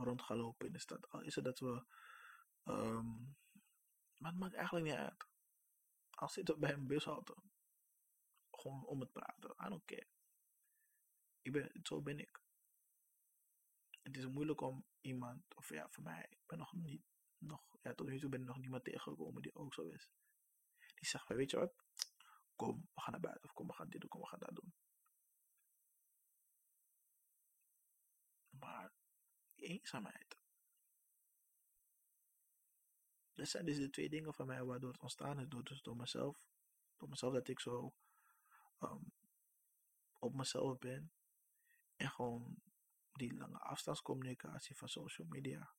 rond 0.04 0.22
gaan 0.22 0.36
lopen 0.36 0.66
in 0.66 0.72
de 0.72 0.78
stad, 0.78 1.08
al 1.10 1.20
is 1.20 1.34
het 1.34 1.44
dat 1.44 1.58
we, 1.58 1.84
um, 2.64 3.36
maar 4.16 4.30
het 4.30 4.40
maakt 4.40 4.54
eigenlijk 4.54 4.86
niet 4.86 4.94
uit. 4.94 5.26
Al 6.10 6.28
zitten 6.28 6.54
we 6.54 6.60
bij 6.60 6.72
een 6.72 6.86
bushalte, 6.86 7.36
gewoon 8.50 8.86
om 8.86 9.00
het 9.00 9.12
praten, 9.12 9.50
I 9.50 9.68
don't 9.68 9.84
care. 9.84 10.08
Ik 11.42 11.52
ben, 11.52 11.70
zo 11.82 12.02
ben 12.02 12.18
ik. 12.18 12.40
Het 14.02 14.16
is 14.16 14.26
moeilijk 14.26 14.60
om 14.60 14.86
iemand, 15.00 15.54
of 15.54 15.68
ja, 15.68 15.88
voor 15.90 16.02
mij, 16.02 16.26
ik 16.30 16.46
ben 16.46 16.58
nog 16.58 16.72
niet, 16.72 17.02
nog, 17.38 17.62
ja, 17.82 17.94
tot 17.94 18.06
nu 18.06 18.18
toe 18.18 18.30
ben 18.30 18.40
ik 18.40 18.46
nog 18.46 18.58
niemand 18.58 18.84
tegengekomen 18.84 19.42
die 19.42 19.54
ook 19.54 19.74
zo 19.74 19.82
is. 19.82 20.10
Die 20.94 21.08
zegt 21.08 21.28
weet 21.28 21.50
je 21.50 21.56
wat? 21.56 21.74
Kom, 22.56 22.88
we 22.94 23.00
gaan 23.00 23.12
naar 23.12 23.20
buiten. 23.20 23.44
Of 23.44 23.52
kom, 23.52 23.66
we 23.66 23.72
gaan 23.72 23.88
dit 23.88 24.00
doen, 24.00 24.10
kom, 24.10 24.20
we 24.20 24.26
gaan 24.26 24.38
dat 24.38 24.54
doen. 24.54 24.74
Maar 28.48 28.92
eenzaamheid. 29.56 30.36
Dat 33.32 33.48
zijn 33.48 33.64
dus 33.64 33.76
de 33.76 33.90
twee 33.90 34.08
dingen 34.08 34.34
van 34.34 34.46
mij 34.46 34.64
waardoor 34.64 34.92
het 34.92 35.00
ontstaan 35.00 35.40
is. 35.40 35.48
Door, 35.48 35.64
dus 35.64 35.82
door 35.82 35.96
mezelf. 35.96 36.44
Door 36.96 37.08
mezelf 37.08 37.32
dat 37.32 37.48
ik 37.48 37.60
zo 37.60 37.94
um, 38.80 39.12
op 40.18 40.34
mezelf 40.34 40.78
ben. 40.78 41.12
En 41.96 42.10
gewoon 42.10 42.56
die 43.12 43.34
lange 43.34 43.58
afstandscommunicatie 43.58 44.76
van 44.76 44.88
social 44.88 45.26
media. 45.26 45.74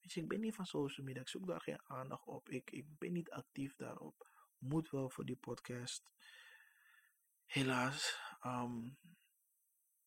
Ik 0.00 0.28
ben 0.28 0.40
niet 0.40 0.54
van 0.54 0.66
social 0.66 1.06
media. 1.06 1.20
Ik 1.20 1.28
zoek 1.28 1.46
daar 1.46 1.60
geen 1.60 1.82
aandacht 1.88 2.26
op. 2.26 2.48
Ik, 2.48 2.70
ik 2.70 2.98
ben 2.98 3.12
niet 3.12 3.30
actief 3.30 3.76
daarop. 3.76 4.28
Moet 4.58 4.90
wel 4.90 5.10
voor 5.10 5.24
die 5.24 5.36
podcast. 5.36 6.04
Helaas. 7.44 8.18
Um, 8.42 8.98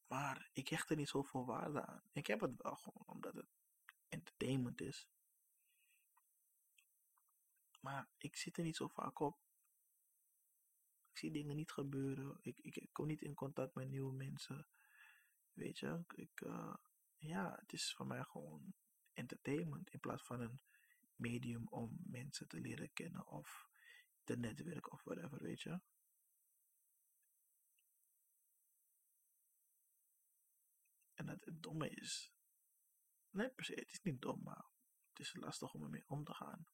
maar 0.07 0.49
ik 0.53 0.67
hecht 0.67 0.89
er 0.89 0.95
niet 0.95 1.09
zoveel 1.09 1.45
waarde 1.45 1.85
aan. 1.85 2.01
Ik 2.11 2.27
heb 2.27 2.39
het 2.39 2.61
wel 2.61 2.75
gewoon 2.75 3.03
omdat 3.05 3.33
het 3.33 3.49
entertainment 4.07 4.81
is. 4.81 5.07
Maar 7.79 8.07
ik 8.17 8.35
zit 8.35 8.57
er 8.57 8.63
niet 8.63 8.75
zo 8.75 8.87
vaak 8.87 9.19
op. 9.19 9.39
Ik 11.11 11.17
zie 11.17 11.31
dingen 11.31 11.55
niet 11.55 11.71
gebeuren. 11.71 12.37
Ik, 12.41 12.59
ik, 12.59 12.89
kom 12.91 13.07
niet 13.07 13.21
in 13.21 13.33
contact 13.33 13.75
met 13.75 13.89
nieuwe 13.89 14.13
mensen. 14.13 14.67
Weet 15.53 15.79
je, 15.79 16.03
ik, 16.15 16.41
uh, 16.41 16.75
ja, 17.17 17.57
het 17.59 17.73
is 17.73 17.93
voor 17.93 18.07
mij 18.07 18.23
gewoon 18.23 18.73
entertainment 19.13 19.89
in 19.89 19.99
plaats 19.99 20.23
van 20.23 20.41
een 20.41 20.61
medium 21.15 21.67
om 21.67 21.97
mensen 22.03 22.47
te 22.47 22.59
leren 22.59 22.93
kennen 22.93 23.27
of 23.27 23.69
te 24.23 24.37
netwerken 24.37 24.91
of 24.91 25.03
whatever, 25.03 25.41
weet 25.41 25.61
je. 25.61 25.79
Dat 31.27 31.45
het 31.45 31.63
domme 31.63 31.89
is. 31.89 32.33
Nee, 33.29 33.49
per 33.49 33.65
se, 33.65 33.73
het 33.73 33.91
is 33.91 34.01
niet 34.01 34.21
dom, 34.21 34.43
maar 34.43 34.65
het 35.09 35.19
is 35.19 35.35
lastig 35.35 35.73
om 35.73 35.83
ermee 35.83 36.07
om 36.07 36.23
te 36.23 36.33
gaan. 36.33 36.67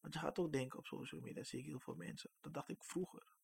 Want 0.00 0.14
je 0.14 0.20
gaat 0.20 0.38
ook 0.38 0.52
denken 0.52 0.78
op 0.78 0.86
social 0.86 1.20
media, 1.20 1.44
zie 1.44 1.58
ik 1.58 1.64
heel 1.64 1.80
veel 1.80 1.94
mensen. 1.94 2.30
Dat 2.40 2.54
dacht 2.54 2.68
ik 2.68 2.84
vroeger. 2.84 3.36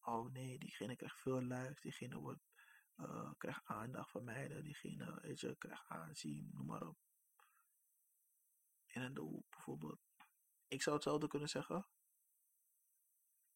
Oh 0.00 0.30
nee, 0.30 0.58
diegene 0.58 0.96
krijgt 0.96 1.20
veel 1.20 1.40
likes, 1.40 1.80
diegene 1.80 2.18
wordt 2.18 2.42
uh, 2.96 3.32
krijg 3.38 3.60
aandacht 3.64 4.10
van 4.10 4.24
mij, 4.24 4.62
diegene 4.62 5.18
weet 5.20 5.40
je, 5.40 5.56
krijgt 5.56 5.88
aanzien, 5.88 6.50
noem 6.52 6.66
maar 6.66 6.86
op. 6.86 6.98
En 8.86 9.02
dan 9.02 9.14
doe 9.14 9.44
bijvoorbeeld, 9.50 10.00
ik 10.68 10.82
zou 10.82 10.94
hetzelfde 10.94 11.28
kunnen 11.28 11.48
zeggen. 11.48 11.86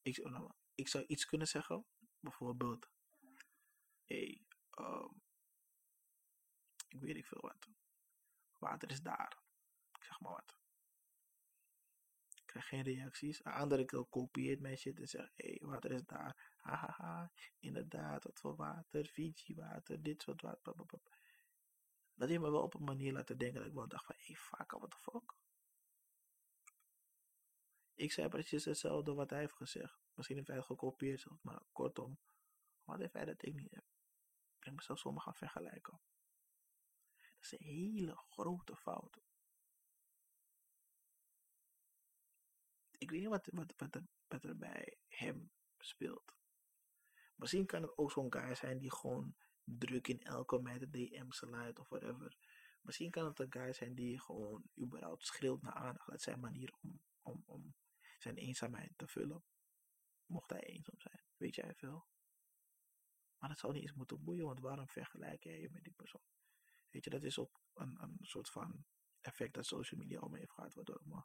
Ik, 0.03 0.17
nou, 0.17 0.53
ik 0.75 0.89
zou 0.89 1.05
iets 1.07 1.25
kunnen 1.25 1.47
zeggen, 1.47 1.87
bijvoorbeeld, 2.21 2.89
um, 4.81 5.23
ik 6.89 7.01
weet 7.01 7.15
niet 7.15 7.27
veel 7.27 7.41
wat. 7.41 7.69
Water 8.59 8.91
is 8.91 9.03
daar. 9.03 9.43
Ik 9.93 10.05
zeg 10.05 10.21
maar 10.21 10.33
wat 10.33 10.57
krijg 12.61 12.69
geen 12.69 12.95
reacties. 12.95 13.45
Een 13.45 13.53
andere 13.53 14.05
kopieert 14.09 14.61
mijn 14.61 14.77
shit 14.77 14.99
en 14.99 15.09
zegt, 15.09 15.33
hé, 15.35 15.49
hey, 15.49 15.59
water 15.61 15.93
is 15.93 16.05
daar. 16.05 16.55
Hahaha, 16.57 17.33
inderdaad, 17.59 18.25
wat 18.25 18.39
voor 18.39 18.57
water, 18.57 19.05
Fiji 19.05 19.55
water, 19.55 20.03
dit 20.03 20.23
soort 20.23 20.43
water. 20.43 20.75
Dat 22.15 22.29
heeft 22.29 22.41
me 22.41 22.51
wel 22.51 22.63
op 22.63 22.75
een 22.75 22.85
manier 22.85 23.13
laten 23.13 23.39
denken 23.39 23.59
dat 23.59 23.69
ik 23.69 23.75
wel 23.75 23.89
dacht 23.89 24.05
van, 24.05 24.15
hé, 24.19 24.25
hey, 24.25 24.37
fuck, 24.37 24.71
what 24.71 24.91
the 24.91 24.97
fuck. 24.97 25.35
Ik 27.95 28.13
zei 28.13 28.29
precies 28.29 28.65
hetzelfde 28.65 29.15
wat 29.15 29.31
hij 29.31 29.39
heeft 29.39 29.57
gezegd. 29.57 29.99
Misschien 30.15 30.37
heeft 30.37 30.49
hij 30.49 30.57
het 30.57 30.67
gekopieerd, 30.67 31.27
maar 31.43 31.63
kortom, 31.73 32.19
wat 32.85 32.99
heeft 32.99 33.13
hij 33.13 33.25
dat 33.25 33.43
ik 33.47 33.55
niet 33.55 33.75
heb? 33.75 33.85
Ik 34.67 34.73
ben 34.73 34.81
mezelf 34.81 34.99
zomaar 34.99 35.23
gaan 35.23 35.35
vergelijken. 35.35 36.01
Dat 37.15 37.41
is 37.41 37.53
een 37.53 37.67
hele 37.67 38.17
grote 38.17 38.77
fout. 38.77 39.21
ik 42.99 43.11
weet 43.11 43.21
niet 43.21 43.29
wat, 43.29 43.49
wat, 43.53 43.75
wat, 43.77 43.95
er, 43.95 44.07
wat 44.29 44.45
er 44.45 44.57
bij 44.57 44.97
hem 45.09 45.51
speelt. 45.79 46.35
Misschien 47.35 47.67
kan 47.67 47.83
het 47.83 47.99
ook 47.99 48.13
zo'n 48.13 48.33
guy 48.33 48.55
zijn 48.55 48.79
die 48.79 48.93
gewoon 48.93 49.37
druk 49.65 50.09
in 50.09 50.23
elke 50.23 50.59
meid 50.59 50.81
de 50.81 50.91
DM's 50.91 51.41
leidt 51.41 51.79
of 51.79 51.89
whatever. 51.89 52.37
Misschien 52.81 53.11
kan 53.11 53.25
het 53.25 53.39
een 53.39 53.53
guy 53.53 53.73
zijn 53.73 53.95
die 53.95 54.21
gewoon 54.21 54.71
überhaupt 54.81 55.27
schreeuwt 55.27 55.63
naar 55.63 55.73
aandacht. 55.73 56.11
Dat 56.11 56.23
zijn 56.23 56.41
manier 56.41 56.75
om, 56.83 57.01
om, 57.23 57.43
om 57.47 57.75
zijn 58.19 58.37
eenzaamheid 58.37 58.93
te 58.97 59.07
vullen. 59.07 59.45
Mocht 60.27 60.51
hij 60.51 60.61
eenzaam 60.61 61.01
zijn, 61.01 61.25
weet 61.37 61.55
jij 61.55 61.75
veel. 61.75 62.07
Maar 63.47 63.55
dat 63.55 63.65
zou 63.65 63.75
niet 63.75 63.83
eens 63.83 63.97
moeten 63.97 64.25
boeien, 64.25 64.47
want 64.47 64.61
waarom 64.61 64.89
vergelijk 64.89 65.43
jij 65.43 65.61
je 65.61 65.71
met 65.71 65.85
die 65.85 65.93
persoon? 65.93 66.25
Weet 66.91 67.05
je, 67.05 67.11
dat 67.11 67.23
is 67.23 67.39
ook 67.39 67.61
een, 67.75 68.03
een 68.03 68.19
soort 68.21 68.51
van 68.51 68.85
effect 69.21 69.55
dat 69.55 69.67
social 69.67 70.01
media 70.01 70.19
om 70.19 70.35
heeft 70.35 70.53
gehad, 70.53 70.75
waardoor 70.75 71.01
ik 71.01 71.25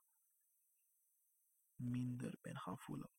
minder 1.75 2.38
ben 2.42 2.58
gaan 2.58 2.80
voelen. 2.80 3.10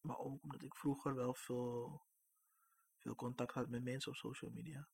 Maar 0.00 0.18
ook 0.18 0.42
omdat 0.42 0.62
ik 0.62 0.76
vroeger 0.76 1.14
wel 1.14 1.34
veel, 1.34 2.06
veel 2.98 3.14
contact 3.14 3.54
had 3.54 3.68
met 3.68 3.82
mensen 3.82 4.12
op 4.12 4.16
social 4.16 4.50
media. 4.50 4.88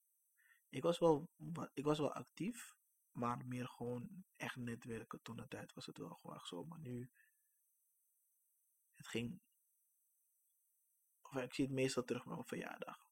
Ik 0.69 0.83
was, 0.83 0.99
wel, 0.99 1.31
ik 1.73 1.85
was 1.85 1.99
wel 1.99 2.13
actief, 2.13 2.77
maar 3.13 3.47
meer 3.47 3.69
gewoon 3.69 4.25
echt 4.37 4.57
netwerken. 4.57 5.23
Toen 5.23 5.37
de 5.37 5.49
tijd 5.49 5.73
was 5.73 5.87
het 5.87 5.99
wel 5.99 6.15
gewoon 6.15 6.41
zo. 6.41 6.65
Maar 6.65 6.81
nu, 6.81 7.11
het 8.95 9.09
ging. 9.09 9.41
Of 11.29 11.43
ik 11.43 11.55
zie 11.55 11.65
het 11.65 11.75
meestal 11.75 12.05
terug 12.05 12.25
naar 12.25 12.35
mijn 12.35 12.47
verjaardag. 12.47 13.07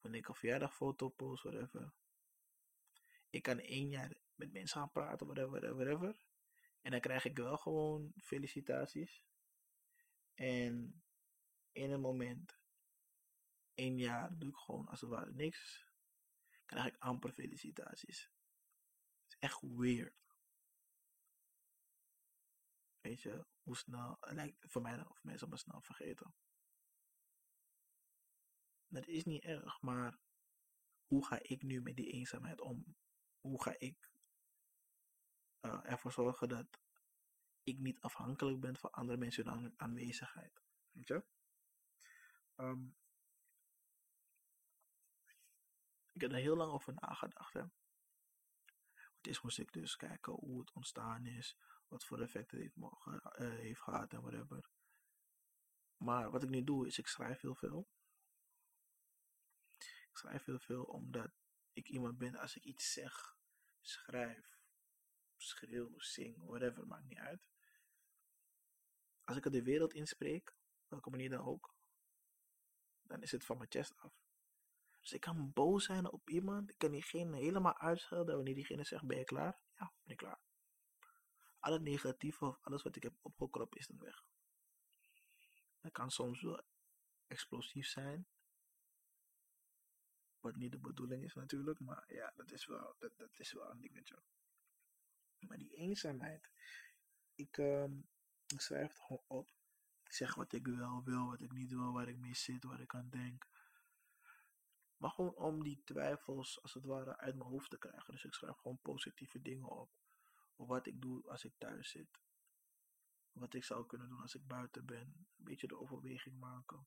wanneer 0.00 0.20
ik 0.20 0.28
een 0.28 0.34
verjaardagfoto 0.34 1.08
post, 1.08 1.42
whatever. 1.42 1.92
Ik 3.30 3.42
kan 3.42 3.58
één 3.58 3.88
jaar 3.88 4.16
met 4.34 4.52
mensen 4.52 4.80
gaan 4.80 4.92
praten, 4.92 5.26
whatever, 5.26 5.74
whatever. 5.74 6.26
En 6.80 6.90
dan 6.90 7.00
krijg 7.00 7.24
ik 7.24 7.36
wel 7.36 7.56
gewoon 7.56 8.12
felicitaties. 8.16 9.24
En 10.34 11.02
in 11.72 11.90
een 11.90 12.00
moment, 12.00 12.58
één 13.74 13.98
jaar, 13.98 14.38
doe 14.38 14.48
ik 14.48 14.56
gewoon 14.56 14.88
als 14.88 15.00
het 15.00 15.10
ware 15.10 15.32
niks. 15.32 15.86
Krijg 16.66 16.86
ik 16.86 16.96
amper 16.98 17.32
felicitaties. 17.32 18.22
Het 19.22 19.32
is 19.32 19.36
echt 19.38 19.60
weird. 19.60 20.16
Weet 23.00 23.22
je, 23.22 23.46
hoe 23.62 23.76
snel, 23.76 24.16
lijkt 24.20 24.64
voor 24.68 24.82
mij 24.82 25.06
of 25.06 25.22
mensen 25.22 25.48
me 25.48 25.56
snel 25.56 25.80
vergeten. 25.80 26.34
Dat 28.88 29.06
is 29.06 29.24
niet 29.24 29.42
erg, 29.42 29.80
maar 29.80 30.18
hoe 31.06 31.26
ga 31.26 31.38
ik 31.42 31.62
nu 31.62 31.80
met 31.80 31.96
die 31.96 32.10
eenzaamheid 32.12 32.60
om? 32.60 32.96
Hoe 33.40 33.62
ga 33.62 33.74
ik 33.78 34.10
uh, 35.60 35.80
ervoor 35.90 36.12
zorgen 36.12 36.48
dat 36.48 36.80
ik 37.62 37.78
niet 37.78 38.00
afhankelijk 38.00 38.60
ben 38.60 38.76
van 38.76 38.90
andere 38.90 39.18
mensen 39.18 39.48
hun 39.48 39.74
aanwezigheid? 39.76 40.62
Weet 40.90 41.08
je? 41.08 41.24
Um, 42.56 42.96
ik 46.12 46.20
heb 46.20 46.32
er 46.32 46.38
heel 46.38 46.56
lang 46.56 46.72
over 46.72 46.94
nagedacht. 46.94 47.52
Hè. 47.52 47.62
Het 49.16 49.26
is 49.26 49.40
moest 49.40 49.58
ik 49.58 49.72
dus 49.72 49.96
kijken 49.96 50.32
hoe 50.32 50.60
het 50.60 50.72
ontstaan 50.72 51.26
is, 51.26 51.56
wat 51.88 52.04
voor 52.04 52.20
effect 52.20 52.50
het 52.50 52.60
heeft, 52.60 52.76
mogen, 52.76 53.20
uh, 53.38 53.58
heeft 53.58 53.80
gehad 53.80 54.12
en 54.12 54.20
whatever. 54.20 54.70
Maar 55.96 56.30
wat 56.30 56.42
ik 56.42 56.48
nu 56.48 56.64
doe 56.64 56.86
is, 56.86 56.98
ik 56.98 57.06
schrijf 57.06 57.40
heel 57.40 57.54
veel. 57.54 57.88
Ik 60.18 60.24
schrijf 60.24 60.44
heel 60.44 60.58
veel 60.58 60.82
omdat 60.82 61.30
ik 61.72 61.88
iemand 61.88 62.18
ben, 62.18 62.34
als 62.34 62.56
ik 62.56 62.64
iets 62.64 62.92
zeg, 62.92 63.36
schrijf, 63.80 64.58
schreeuw, 65.36 65.98
zing, 65.98 66.44
whatever, 66.44 66.86
maakt 66.86 67.04
niet 67.04 67.18
uit. 67.18 67.48
Als 69.24 69.36
ik 69.36 69.44
het 69.44 69.52
de 69.52 69.62
wereld 69.62 69.92
inspreek, 69.92 70.56
welke 70.86 71.10
manier 71.10 71.30
dan 71.30 71.46
ook, 71.46 71.74
dan 73.02 73.22
is 73.22 73.30
het 73.30 73.44
van 73.44 73.56
mijn 73.56 73.70
chest 73.70 73.96
af. 73.96 74.12
Dus 75.00 75.12
ik 75.12 75.20
kan 75.20 75.52
boos 75.52 75.84
zijn 75.84 76.10
op 76.10 76.28
iemand, 76.28 76.70
ik 76.70 76.78
kan 76.78 76.90
diegene 76.90 77.36
helemaal 77.36 77.78
uitschelden 77.78 78.34
wanneer 78.34 78.54
diegene 78.54 78.84
zegt, 78.84 79.06
ben 79.06 79.18
je 79.18 79.24
klaar? 79.24 79.60
Ja, 79.74 79.92
ben 80.02 80.12
ik 80.12 80.16
klaar. 80.16 80.40
Alle 81.58 81.80
negatieve 81.80 82.44
of 82.44 82.58
alles 82.60 82.82
wat 82.82 82.96
ik 82.96 83.02
heb 83.02 83.14
opgekropt 83.22 83.76
is 83.76 83.86
dan 83.86 83.98
weg. 83.98 84.24
Dat 85.80 85.92
kan 85.92 86.10
soms 86.10 86.42
wel 86.42 86.62
explosief 87.26 87.86
zijn. 87.86 88.28
Wat 90.40 90.56
niet 90.56 90.72
de 90.72 90.78
bedoeling 90.78 91.24
is 91.24 91.34
natuurlijk, 91.34 91.80
maar 91.80 92.12
ja, 92.12 92.32
dat 92.36 92.52
is 92.52 92.66
wel, 92.66 92.94
dat, 92.98 93.12
dat 93.16 93.38
is 93.38 93.52
wel 93.52 93.70
een 93.70 93.80
dingetje. 93.80 94.22
Maar 95.38 95.58
die 95.58 95.74
eenzaamheid, 95.74 96.50
ik, 97.34 97.56
um, 97.56 98.08
schrijf 98.46 98.88
het 98.88 99.00
gewoon 99.00 99.24
op. 99.26 99.50
Ik 100.04 100.12
zeg 100.12 100.34
wat 100.34 100.52
ik 100.52 100.66
wel 100.66 101.04
wil, 101.04 101.26
wat 101.26 101.40
ik 101.40 101.52
niet 101.52 101.70
wil, 101.70 101.92
waar 101.92 102.08
ik 102.08 102.18
mee 102.18 102.34
zit, 102.34 102.64
waar 102.64 102.80
ik 102.80 102.94
aan 102.94 103.10
denk. 103.10 103.46
Maar 104.96 105.10
gewoon 105.10 105.34
om 105.34 105.62
die 105.62 105.82
twijfels 105.84 106.62
als 106.62 106.74
het 106.74 106.84
ware 106.84 107.16
uit 107.16 107.34
mijn 107.34 107.48
hoofd 107.48 107.70
te 107.70 107.78
krijgen. 107.78 108.12
Dus 108.12 108.24
ik 108.24 108.34
schrijf 108.34 108.56
gewoon 108.56 108.78
positieve 108.82 109.42
dingen 109.42 109.68
op. 109.68 109.90
Wat 110.56 110.86
ik 110.86 111.00
doe 111.00 111.28
als 111.28 111.44
ik 111.44 111.54
thuis 111.58 111.90
zit. 111.90 112.20
Wat 113.32 113.54
ik 113.54 113.64
zou 113.64 113.86
kunnen 113.86 114.08
doen 114.08 114.20
als 114.20 114.34
ik 114.34 114.46
buiten 114.46 114.86
ben. 114.86 115.26
Een 115.36 115.44
beetje 115.44 115.66
de 115.66 115.78
overweging 115.78 116.38
maken. 116.38 116.86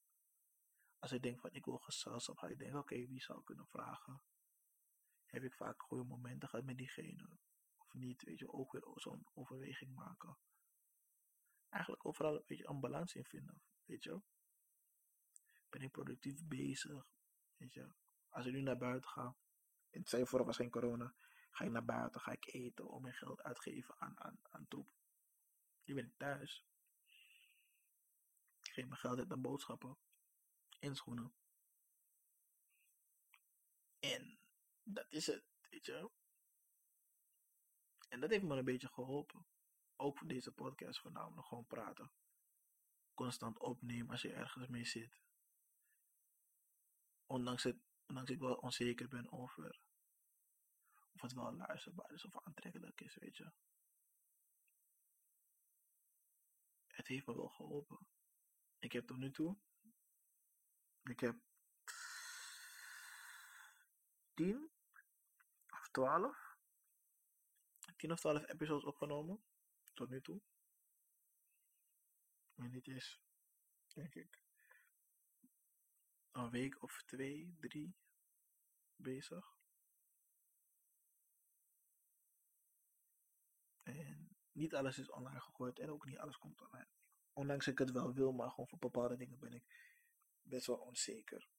Als 1.02 1.12
ik 1.12 1.22
denk 1.22 1.40
van 1.40 1.54
ik 1.54 1.66
wil 1.66 1.78
gezelschap, 1.78 2.38
ga 2.38 2.48
ik 2.48 2.58
denken 2.58 2.80
oké, 2.80 2.96
wie 2.96 3.22
zou 3.22 3.40
ik 3.40 3.46
kunnen 3.46 3.68
vragen. 3.68 4.22
Heb 5.26 5.44
ik 5.44 5.54
vaak 5.54 5.82
goede 5.82 6.04
momenten 6.04 6.50
gehad 6.50 6.66
met 6.66 6.78
diegene. 6.78 7.38
Of 7.78 7.94
niet, 7.94 8.24
weet 8.24 8.40
je, 8.40 8.54
ook 8.54 8.72
weer 8.72 8.84
zo'n 8.96 9.28
overweging 9.34 9.94
maken. 9.94 10.38
Eigenlijk 11.70 12.06
overal 12.06 12.36
een 12.36 12.44
beetje 12.46 12.68
een 12.68 12.80
balans 12.80 13.14
in 13.14 13.26
vinden, 13.26 13.62
weet 13.86 14.04
je. 14.04 14.22
Ben 15.70 15.82
ik 15.82 15.92
productief 15.92 16.46
bezig, 16.46 17.08
weet 17.58 17.74
je. 17.74 17.94
Als 18.30 18.46
ik 18.46 18.54
nu 18.54 18.62
naar 18.62 18.78
buiten 18.78 19.10
ga, 19.10 19.36
in 19.90 20.06
zijn 20.06 20.28
voor 20.28 20.46
was 20.46 20.56
geen 20.56 20.70
corona, 20.70 21.16
ga 21.52 21.66
ik 21.66 21.72
naar 21.72 21.86
buiten, 21.86 22.22
ga 22.22 22.32
ik 22.32 22.54
eten 22.54 22.90
om 22.90 23.02
mijn 23.02 23.14
geld 23.14 23.42
uitgeven 23.42 23.96
aan, 24.00 24.20
aan, 24.20 24.40
aan 24.50 24.68
troep. 24.68 24.90
Nu 25.84 25.94
ben 25.94 26.06
ik 26.06 26.18
thuis. 26.18 26.66
Ik 28.62 28.72
geef 28.72 28.86
mijn 28.86 29.00
geld 29.00 29.18
uit 29.18 29.32
aan 29.32 29.42
boodschappen 29.42 29.98
en 30.82 30.96
schoenen. 30.96 31.34
En 34.00 34.40
dat 34.84 35.06
is 35.10 35.28
het, 35.28 35.44
weet 35.70 35.86
je. 35.86 36.12
En 38.10 38.20
dat 38.20 38.30
heeft 38.30 38.44
me 38.44 38.58
een 38.58 38.66
beetje 38.66 38.88
geholpen. 38.88 39.46
Ook 39.96 40.18
voor 40.18 40.28
deze 40.28 40.52
podcast 40.52 41.00
voornamelijk 41.00 41.48
gewoon 41.48 41.66
praten. 41.66 42.12
Constant 43.14 43.60
opnemen 43.60 44.10
als 44.10 44.22
je 44.22 44.34
ergens 44.34 44.68
mee 44.68 44.86
zit. 44.86 45.22
Ondanks, 47.26 47.64
het, 47.64 47.78
ondanks 48.06 48.32
ik 48.32 48.40
wel 48.40 48.56
onzeker 48.56 49.08
ben 49.08 49.32
over 49.32 49.82
of 51.14 51.22
het 51.22 51.34
wel 51.34 51.54
luisterbaar 51.54 52.12
is 52.12 52.26
of 52.26 52.46
aantrekkelijk 52.46 53.02
is, 53.02 53.16
weet 53.16 53.38
je. 53.38 53.52
Het 56.88 57.08
heeft 57.08 57.26
me 57.26 57.36
wel 57.36 57.50
geholpen. 57.50 58.08
Ik 58.80 58.92
heb 58.92 59.08
tot 59.08 59.18
nu 59.18 59.32
toe, 59.32 59.58
ik 61.04 61.20
heb 61.20 61.36
10 64.34 64.72
of 65.70 65.90
12, 65.92 66.58
10 67.98 68.12
of 68.12 68.20
12 68.20 68.48
episodes 68.48 68.84
opgenomen 68.84 69.44
tot 69.94 70.10
nu 70.10 70.22
toe. 70.22 70.42
En 72.56 72.72
dit 72.72 72.88
is, 72.88 73.22
denk 73.94 74.16
ik, 74.16 74.40
een 76.32 76.50
week 76.50 76.84
of 76.84 77.04
twee, 77.06 77.56
drie 77.60 77.96
bezig. 78.96 79.60
En 83.84 84.38
niet 84.52 84.76
alles 84.76 84.98
is 84.98 85.10
online 85.10 85.40
gegooid 85.40 85.80
en 85.80 85.90
ook 85.90 86.06
niet 86.06 86.18
alles 86.18 86.38
komt 86.38 86.62
online. 86.62 86.90
Ondanks 87.34 87.68
ik 87.68 87.78
het 87.78 87.92
wel 87.92 88.14
wil, 88.14 88.32
maar 88.32 88.50
gewoon 88.50 88.68
voor 88.68 88.80
bepaalde 88.80 89.18
dingen 89.18 89.40
ben 89.40 89.54
ik 89.54 89.91
best 90.44 90.66
wel 90.66 90.78
onzeker. 90.78 91.50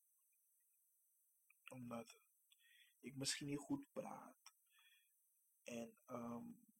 Omdat 1.68 2.18
ik 3.00 3.16
misschien 3.16 3.46
niet 3.46 3.58
goed 3.58 3.92
praat. 3.92 4.54
En 5.62 5.98
um, 6.06 6.74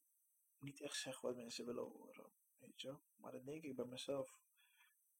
niet 0.57 0.81
echt 0.81 0.97
zeg 0.97 1.21
wat 1.21 1.35
mensen 1.35 1.65
willen 1.65 1.83
horen. 1.83 2.31
Weet 2.57 2.81
je? 2.81 2.97
Maar 3.15 3.31
dan 3.31 3.45
denk 3.45 3.63
ik 3.63 3.75
bij 3.75 3.85
mezelf. 3.85 4.39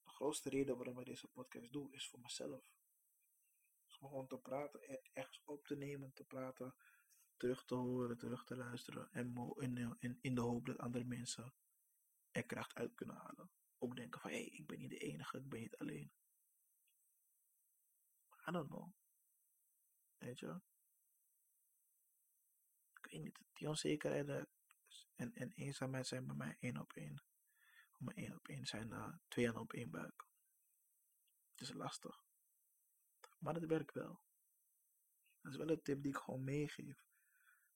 De 0.04 0.10
grootste 0.10 0.50
reden 0.50 0.78
waarom 0.78 1.00
ik 1.00 1.06
deze 1.06 1.28
podcast 1.28 1.72
doe, 1.72 1.94
is 1.94 2.08
voor 2.08 2.20
mezelf. 2.20 2.74
Dus 3.86 3.96
gewoon 3.96 4.28
te 4.28 4.38
praten, 4.38 5.04
ergens 5.14 5.42
op 5.46 5.66
te 5.66 5.76
nemen, 5.76 6.14
te 6.14 6.24
praten 6.24 6.76
terug 7.44 7.66
te 7.66 7.76
horen, 7.76 8.18
terug 8.18 8.44
te 8.44 8.56
luisteren. 8.56 9.12
En 9.12 9.54
in, 9.56 9.96
in, 10.00 10.18
in 10.22 10.36
de 10.36 10.42
hoop 10.42 10.66
dat 10.66 10.78
andere 10.78 11.04
mensen 11.04 11.54
er 12.32 12.46
kracht 12.46 12.76
uit 12.76 12.94
kunnen 12.96 13.16
halen. 13.16 13.50
Ook 13.78 13.96
denken 13.96 14.20
van, 14.20 14.30
hé, 14.30 14.36
hey, 14.36 14.46
ik 14.46 14.68
ben 14.68 14.80
niet 14.80 14.90
de 14.90 14.98
enige, 14.98 15.38
ik 15.38 15.50
ben 15.50 15.60
niet 15.60 15.78
alleen. 15.78 16.12
I 18.48 18.52
don't 18.52 18.68
know. 18.68 18.94
Weet 20.18 20.40
je? 20.40 20.62
Ik 22.94 23.12
weet 23.12 23.22
niet, 23.22 23.40
die 23.54 23.68
onzekerheden 23.70 24.48
en, 25.16 25.34
en 25.34 25.52
eenzaamheid 25.52 26.08
zijn 26.08 26.26
bij 26.26 26.36
mij 26.36 26.56
één 26.60 26.78
op 26.78 26.94
één. 26.94 27.24
Maar 27.98 28.14
één 28.14 28.36
op 28.36 28.48
één 28.48 28.66
zijn 28.66 28.88
uh, 28.88 29.16
twee 29.28 29.60
op 29.60 29.74
één 29.74 29.90
buik. 29.90 30.26
Het 31.52 31.62
is 31.62 31.74
lastig. 31.74 32.24
Maar 33.40 33.54
het 33.54 33.66
werkt 33.66 33.94
wel. 33.94 34.22
Dat 35.42 35.52
is 35.52 35.58
wel 35.58 35.70
een 35.70 35.82
tip 35.82 36.02
die 36.02 36.12
ik 36.12 36.18
gewoon 36.18 36.44
meegeef 36.44 37.12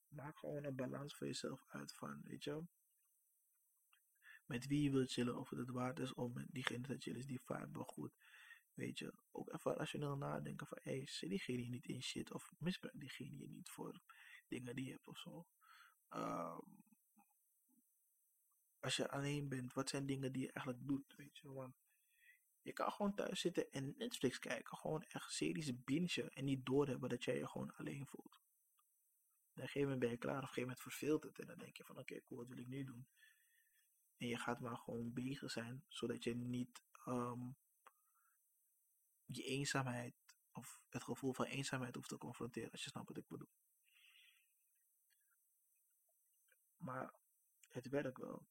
maak 0.08 0.38
gewoon 0.38 0.64
een 0.64 0.74
balans 0.74 1.16
voor 1.16 1.26
jezelf 1.26 1.64
uit 1.66 1.92
van, 1.92 2.20
weet 2.24 2.44
je. 2.44 2.62
Met 4.46 4.66
wie 4.66 4.82
je 4.82 4.90
wilt 4.90 5.12
chillen, 5.12 5.38
of 5.38 5.50
het 5.50 5.70
waard 5.70 5.98
is 5.98 6.14
om 6.14 6.32
met 6.32 6.46
diegene 6.50 6.86
te 6.86 6.96
chillen, 6.98 7.18
is 7.18 7.26
die 7.26 7.40
vibe 7.44 7.68
wel 7.72 7.84
goed. 7.84 8.12
Weet 8.78 8.98
je, 8.98 9.12
ook 9.30 9.52
even 9.52 9.74
rationeel 9.74 10.16
nadenken 10.16 10.66
van, 10.66 10.78
hé, 10.82 10.96
hey, 10.96 11.06
zit 11.06 11.28
diegene 11.28 11.68
niet 11.68 11.86
in 11.86 12.02
shit, 12.02 12.32
of 12.32 12.52
misbruik 12.58 13.00
diegene 13.00 13.38
je 13.38 13.48
niet 13.48 13.70
voor 13.70 14.00
dingen 14.48 14.76
die 14.76 14.84
je 14.84 14.92
hebt 14.92 15.06
of 15.06 15.18
zo. 15.18 15.46
Um, 16.10 16.84
als 18.80 18.96
je 18.96 19.10
alleen 19.10 19.48
bent, 19.48 19.72
wat 19.72 19.88
zijn 19.88 20.06
dingen 20.06 20.32
die 20.32 20.42
je 20.42 20.52
eigenlijk 20.52 20.88
doet, 20.88 21.14
weet 21.16 21.38
je. 21.38 21.52
Want 21.52 21.74
je 22.62 22.72
kan 22.72 22.92
gewoon 22.92 23.14
thuis 23.14 23.40
zitten 23.40 23.70
en 23.70 23.94
Netflix 23.96 24.38
kijken, 24.38 24.76
gewoon 24.76 25.02
echt 25.02 25.32
series 25.32 25.82
bingen 25.84 26.32
en 26.32 26.44
niet 26.44 26.66
doorhebben 26.66 27.08
dat 27.08 27.24
jij 27.24 27.38
je 27.38 27.48
gewoon 27.48 27.76
alleen 27.76 28.06
voelt. 28.06 28.40
op 29.50 29.54
een 29.54 29.62
gegeven 29.62 29.80
moment 29.82 30.00
ben 30.00 30.10
je 30.10 30.16
klaar, 30.16 30.36
op 30.36 30.42
een 30.42 30.48
gegeven 30.48 30.68
moment 30.68 30.82
verveelt 30.82 31.22
het. 31.22 31.38
En 31.38 31.46
dan 31.46 31.58
denk 31.58 31.76
je 31.76 31.84
van 31.84 31.98
oké, 31.98 32.20
cool, 32.20 32.40
wat 32.40 32.48
wil 32.48 32.58
ik 32.58 32.68
nu 32.68 32.84
doen? 32.84 33.08
En 34.16 34.26
je 34.26 34.38
gaat 34.38 34.60
maar 34.60 34.76
gewoon 34.76 35.12
bezig 35.12 35.50
zijn, 35.50 35.84
zodat 35.88 36.24
je 36.24 36.34
niet 36.34 36.82
um, 37.06 37.56
je 39.36 39.42
eenzaamheid 39.42 40.14
of 40.52 40.82
het 40.88 41.02
gevoel 41.02 41.32
van 41.32 41.44
eenzaamheid 41.44 41.94
hoeft 41.94 42.08
te 42.08 42.18
confronteren, 42.18 42.70
als 42.70 42.84
je 42.84 42.90
snapt 42.90 43.08
wat 43.08 43.16
ik 43.16 43.28
bedoel. 43.28 43.50
Maar 46.76 47.14
het 47.68 47.88
werkt 47.88 48.18
wel. 48.18 48.46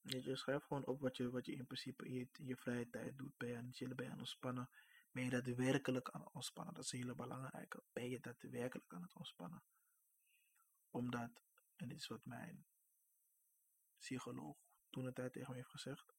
Je, 0.00 0.36
schrijft 0.36 0.66
gewoon 0.66 0.86
op 0.86 1.00
wat 1.00 1.16
je, 1.16 1.30
wat 1.30 1.46
je 1.46 1.52
in 1.52 1.66
principe 1.66 2.06
in 2.06 2.12
je, 2.12 2.28
je 2.32 2.56
vrije 2.56 2.90
tijd 2.90 3.18
doet. 3.18 3.36
Ben 3.36 3.48
je 3.48 3.56
aan 3.56 3.66
het 3.66 3.76
chillen, 3.76 3.96
ben 3.96 4.06
je 4.06 4.12
ontspannen? 4.12 4.70
Ben 5.10 5.24
je 5.24 5.30
daadwerkelijk 5.30 6.10
aan 6.10 6.20
het 6.20 6.32
ontspannen? 6.32 6.74
Dat 6.74 6.84
is 6.84 6.92
een 6.92 6.98
hele 6.98 7.14
belangrijke. 7.14 7.82
Ben 7.92 8.08
je 8.08 8.20
daadwerkelijk 8.20 8.92
aan 8.92 9.02
het 9.02 9.14
ontspannen? 9.14 9.62
Omdat, 10.90 11.42
en 11.76 11.88
dit 11.88 11.98
is 11.98 12.06
wat 12.06 12.24
mijn 12.24 12.66
psycholoog 13.98 14.56
toen 14.90 15.04
een 15.04 15.14
tijd 15.14 15.32
tegen 15.32 15.50
me 15.50 15.56
heeft 15.56 15.70
gezegd, 15.70 16.14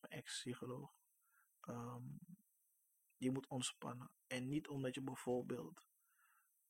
mijn 0.00 0.12
ex-psycholoog, 0.12 0.97
ehm, 1.68 2.06
je 3.16 3.30
moet 3.30 3.46
ontspannen. 3.46 4.10
En 4.26 4.48
niet 4.48 4.68
omdat 4.68 4.94
je 4.94 5.02
bijvoorbeeld 5.02 5.86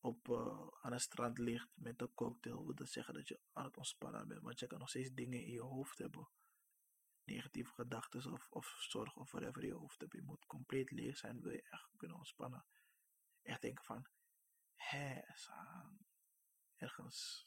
op, 0.00 0.28
uh, 0.28 0.68
aan 0.80 0.92
het 0.92 1.00
strand 1.00 1.38
ligt 1.38 1.68
met 1.74 2.00
een 2.00 2.14
cocktail, 2.14 2.64
wil 2.64 2.74
dat 2.74 2.88
zeggen 2.88 3.14
dat 3.14 3.28
je 3.28 3.40
aan 3.52 3.64
het 3.64 3.76
ontspannen 3.76 4.28
bent. 4.28 4.42
Want 4.42 4.58
je 4.58 4.66
kan 4.66 4.78
nog 4.78 4.88
steeds 4.88 5.10
dingen 5.12 5.42
in 5.42 5.52
je 5.52 5.60
hoofd 5.60 5.98
hebben. 5.98 6.28
Negatieve 7.24 7.72
gedachten 7.72 8.32
of, 8.32 8.46
of 8.50 8.66
zorg 8.66 9.16
of 9.16 9.30
whatever 9.30 9.62
in 9.62 9.68
je 9.68 9.74
hoofd 9.74 10.00
hebt. 10.00 10.12
Je 10.12 10.22
moet 10.22 10.46
compleet 10.46 10.90
leeg 10.90 11.16
zijn, 11.16 11.40
wil 11.40 11.52
je 11.52 11.62
echt 11.62 11.90
kunnen 11.96 12.16
ontspannen. 12.16 12.64
Echt 13.42 13.62
denken 13.62 13.84
van, 13.84 14.06
hé, 14.74 15.20
ergens. 16.76 17.46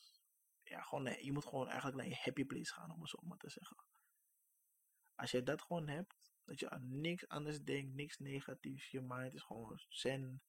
Ja, 0.63 0.81
gewoon, 0.81 1.03
nee, 1.03 1.25
je 1.25 1.31
moet 1.31 1.45
gewoon 1.45 1.67
eigenlijk 1.67 1.97
naar 1.97 2.07
je 2.07 2.19
happy 2.23 2.45
place 2.45 2.73
gaan, 2.73 2.91
om 2.91 3.01
het 3.01 3.09
zo 3.09 3.17
maar 3.21 3.37
te 3.37 3.49
zeggen. 3.49 3.77
Als 5.15 5.31
je 5.31 5.43
dat 5.43 5.61
gewoon 5.61 5.87
hebt, 5.87 6.30
dat 6.51 6.59
je 6.59 6.69
aan 6.69 6.99
niks 7.01 7.27
anders 7.27 7.63
denkt, 7.63 7.93
niks 7.93 8.17
negatiefs, 8.17 8.91
je 8.91 9.01
mind 9.01 9.33
is 9.33 9.41
gewoon 9.41 9.79
zen, 9.87 10.43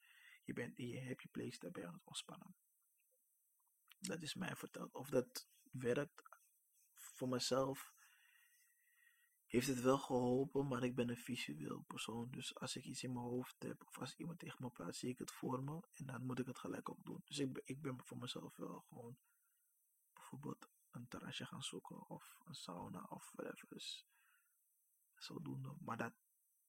je 0.45 0.53
bent 0.53 0.77
je 0.77 1.05
happy 1.05 1.29
place, 1.29 1.59
daar 1.59 1.71
ben 1.71 1.83
je 1.83 1.89
aan 1.89 1.95
het 1.95 2.07
ontspannen. 2.07 2.55
Dat 3.99 4.23
is 4.23 4.35
mij 4.35 4.57
verteld. 4.57 4.95
Of 4.95 5.09
dat 5.09 5.49
werkt 5.71 6.23
voor 6.95 7.29
mezelf, 7.29 7.95
heeft 9.45 9.67
het 9.67 9.81
wel 9.81 9.99
geholpen, 9.99 10.69
maar 10.69 10.83
ik 10.83 10.95
ben 10.95 11.09
een 11.09 11.17
visueel 11.17 11.85
persoon. 11.87 12.31
Dus 12.31 12.55
als 12.55 12.77
ik 12.77 12.85
iets 12.85 13.03
in 13.03 13.13
mijn 13.13 13.25
hoofd 13.25 13.63
heb, 13.63 13.87
of 13.87 13.99
als 13.99 14.15
iemand 14.15 14.39
tegen 14.39 14.63
me 14.63 14.71
praat, 14.71 14.97
zie 14.97 15.11
ik 15.11 15.19
het 15.19 15.33
voor 15.33 15.63
me 15.63 15.81
en 15.93 16.07
dan 16.07 16.27
moet 16.27 16.39
ik 16.39 16.47
het 16.47 16.59
gelijk 16.59 16.89
ook 16.89 17.05
doen. 17.05 17.23
Dus 17.25 17.39
ik, 17.39 17.61
ik 17.65 17.83
ben 17.83 18.05
voor 18.05 18.19
mezelf 18.19 18.57
wel 18.57 18.81
gewoon 18.89 19.19
bijvoorbeeld 20.13 20.69
een 20.91 21.09
terrasje 21.09 21.47
gaan 21.47 21.63
zoeken, 21.63 22.09
of 22.09 22.39
een 22.45 22.55
sauna, 22.55 23.07
of 23.09 23.33
whatever. 23.33 23.69
Dus 23.69 24.07
zodoende. 25.25 25.75
Maar 25.81 25.97
dat 25.97 26.13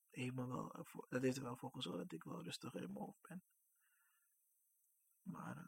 heeft, 0.09 0.35
wel, 0.35 0.85
dat 1.09 1.21
heeft 1.21 1.37
er 1.37 1.43
wel 1.43 1.57
voor 1.57 1.71
gezorgd 1.71 1.97
dat 1.97 2.11
ik 2.11 2.23
wel 2.23 2.43
rustiger 2.43 2.81
in 2.81 2.91
mijn 2.91 3.05
hoofd 3.05 3.21
ben. 3.21 3.43
Maar 5.21 5.57
uh, 5.57 5.65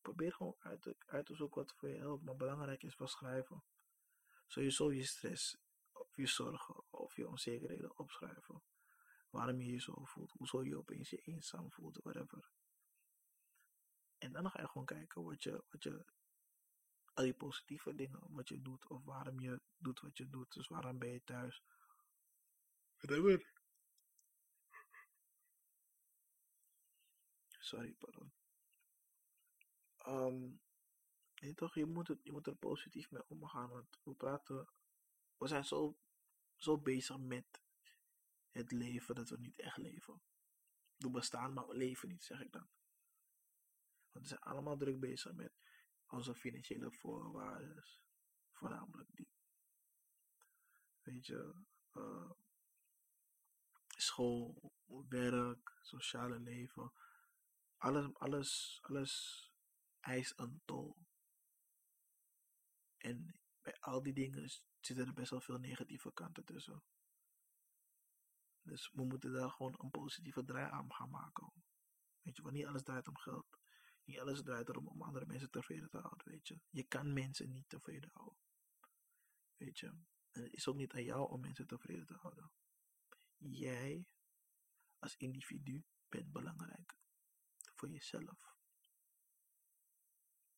probeer 0.00 0.32
gewoon 0.32 0.56
uit 0.58 0.82
te, 0.82 0.96
uit 1.06 1.26
te 1.26 1.34
zoeken 1.34 1.62
wat 1.62 1.74
voor 1.76 1.88
je 1.88 1.98
helpt. 1.98 2.24
Maar 2.24 2.36
belangrijk 2.36 2.82
is 2.82 2.96
wel 2.96 3.08
schrijven. 3.08 3.64
Sowieso 4.46 4.92
je 4.92 5.04
stress, 5.04 5.56
of 5.92 6.16
je 6.16 6.26
zorgen, 6.26 6.92
of 6.92 7.16
je 7.16 7.28
onzekerheden 7.28 7.98
opschrijven. 7.98 8.62
Waarom 9.30 9.60
je 9.60 9.72
je 9.72 9.80
zo 9.80 10.04
voelt, 10.04 10.30
hoezo 10.30 10.64
je 10.64 10.78
opeens 10.78 11.10
je 11.10 11.16
eenzaam 11.16 11.72
voelt, 11.72 11.98
whatever. 12.02 12.50
En 14.18 14.32
dan 14.32 14.50
ga 14.50 14.60
je 14.60 14.68
gewoon 14.68 14.86
kijken 14.86 15.22
wat 15.22 15.42
je, 15.42 15.64
wat 15.70 15.82
je, 15.82 16.04
al 17.12 17.24
die 17.24 17.34
positieve 17.34 17.94
dingen, 17.94 18.20
wat 18.28 18.48
je 18.48 18.62
doet, 18.62 18.88
of 18.88 19.04
waarom 19.04 19.40
je 19.40 19.60
doet 19.76 20.00
wat 20.00 20.16
je 20.16 20.30
doet. 20.30 20.52
Dus 20.52 20.68
waarom 20.68 20.98
ben 20.98 21.12
je 21.12 21.24
thuis? 21.24 21.62
Whatever. 22.98 23.52
Sorry, 27.58 27.92
pardon. 27.92 28.32
Um, 30.06 30.60
toch, 31.54 31.74
je, 31.74 31.86
moet 31.86 32.08
het, 32.08 32.20
je 32.22 32.32
moet 32.32 32.46
er 32.46 32.56
positief 32.56 33.10
mee 33.10 33.28
omgaan. 33.28 33.68
Want 33.68 33.98
we 34.02 34.14
praten. 34.14 34.68
We 35.36 35.46
zijn 35.48 35.64
zo, 35.64 35.98
zo 36.56 36.78
bezig 36.78 37.18
met 37.18 37.62
het 38.50 38.72
leven 38.72 39.14
dat 39.14 39.28
we 39.28 39.38
niet 39.38 39.58
echt 39.58 39.76
leven. 39.76 40.22
We 40.96 41.10
bestaan, 41.10 41.52
maar 41.52 41.66
we 41.66 41.76
leven 41.76 42.08
niet, 42.08 42.24
zeg 42.24 42.40
ik 42.40 42.52
dan. 42.52 42.68
Want 44.10 44.24
we 44.24 44.26
zijn 44.26 44.40
allemaal 44.40 44.76
druk 44.76 45.00
bezig 45.00 45.32
met 45.32 45.52
onze 46.06 46.34
financiële 46.34 46.92
voorwaarden. 46.92 47.84
Voornamelijk 48.52 49.08
die. 49.12 49.28
Weet 51.00 51.26
je, 51.26 51.54
uh, 51.92 52.30
school, 54.04 54.72
werk, 55.08 55.78
sociale 55.82 56.40
leven. 56.40 56.92
Alles, 57.76 58.14
alles, 58.14 58.78
alles 58.82 59.44
eist 60.00 60.38
een 60.38 60.62
tol. 60.64 60.96
En 62.96 63.40
bij 63.62 63.76
al 63.80 64.02
die 64.02 64.12
dingen 64.12 64.48
zitten 64.80 65.06
er 65.06 65.12
best 65.12 65.30
wel 65.30 65.40
veel 65.40 65.58
negatieve 65.58 66.12
kanten 66.12 66.44
tussen. 66.44 66.82
Dus 68.62 68.90
we 68.92 69.04
moeten 69.04 69.32
daar 69.32 69.50
gewoon 69.50 69.74
een 69.78 69.90
positieve 69.90 70.44
draai 70.44 70.70
aan 70.70 70.92
gaan 70.92 71.10
maken. 71.10 71.52
Weet 72.22 72.36
je, 72.36 72.42
want 72.42 72.54
niet 72.54 72.66
alles 72.66 72.82
draait 72.82 73.08
om 73.08 73.18
geld. 73.18 73.46
Niet 74.04 74.18
alles 74.18 74.42
draait 74.42 74.68
erom 74.68 74.88
om 74.88 75.02
andere 75.02 75.26
mensen 75.26 75.50
tevreden 75.50 75.90
te 75.90 75.98
houden, 75.98 76.30
weet 76.30 76.48
je. 76.48 76.60
Je 76.70 76.84
kan 76.84 77.12
mensen 77.12 77.50
niet 77.50 77.68
tevreden 77.68 78.10
houden. 78.12 78.38
Weet 79.56 79.78
je. 79.78 79.86
En 80.30 80.42
het 80.42 80.52
is 80.52 80.68
ook 80.68 80.76
niet 80.76 80.92
aan 80.92 81.04
jou 81.04 81.30
om 81.30 81.40
mensen 81.40 81.66
tevreden 81.66 82.06
te 82.06 82.14
houden. 82.14 82.50
Jij, 83.50 84.06
als 84.98 85.16
individu, 85.16 85.84
bent 86.08 86.32
belangrijk. 86.32 86.96
Voor 87.74 87.90
jezelf. 87.90 88.56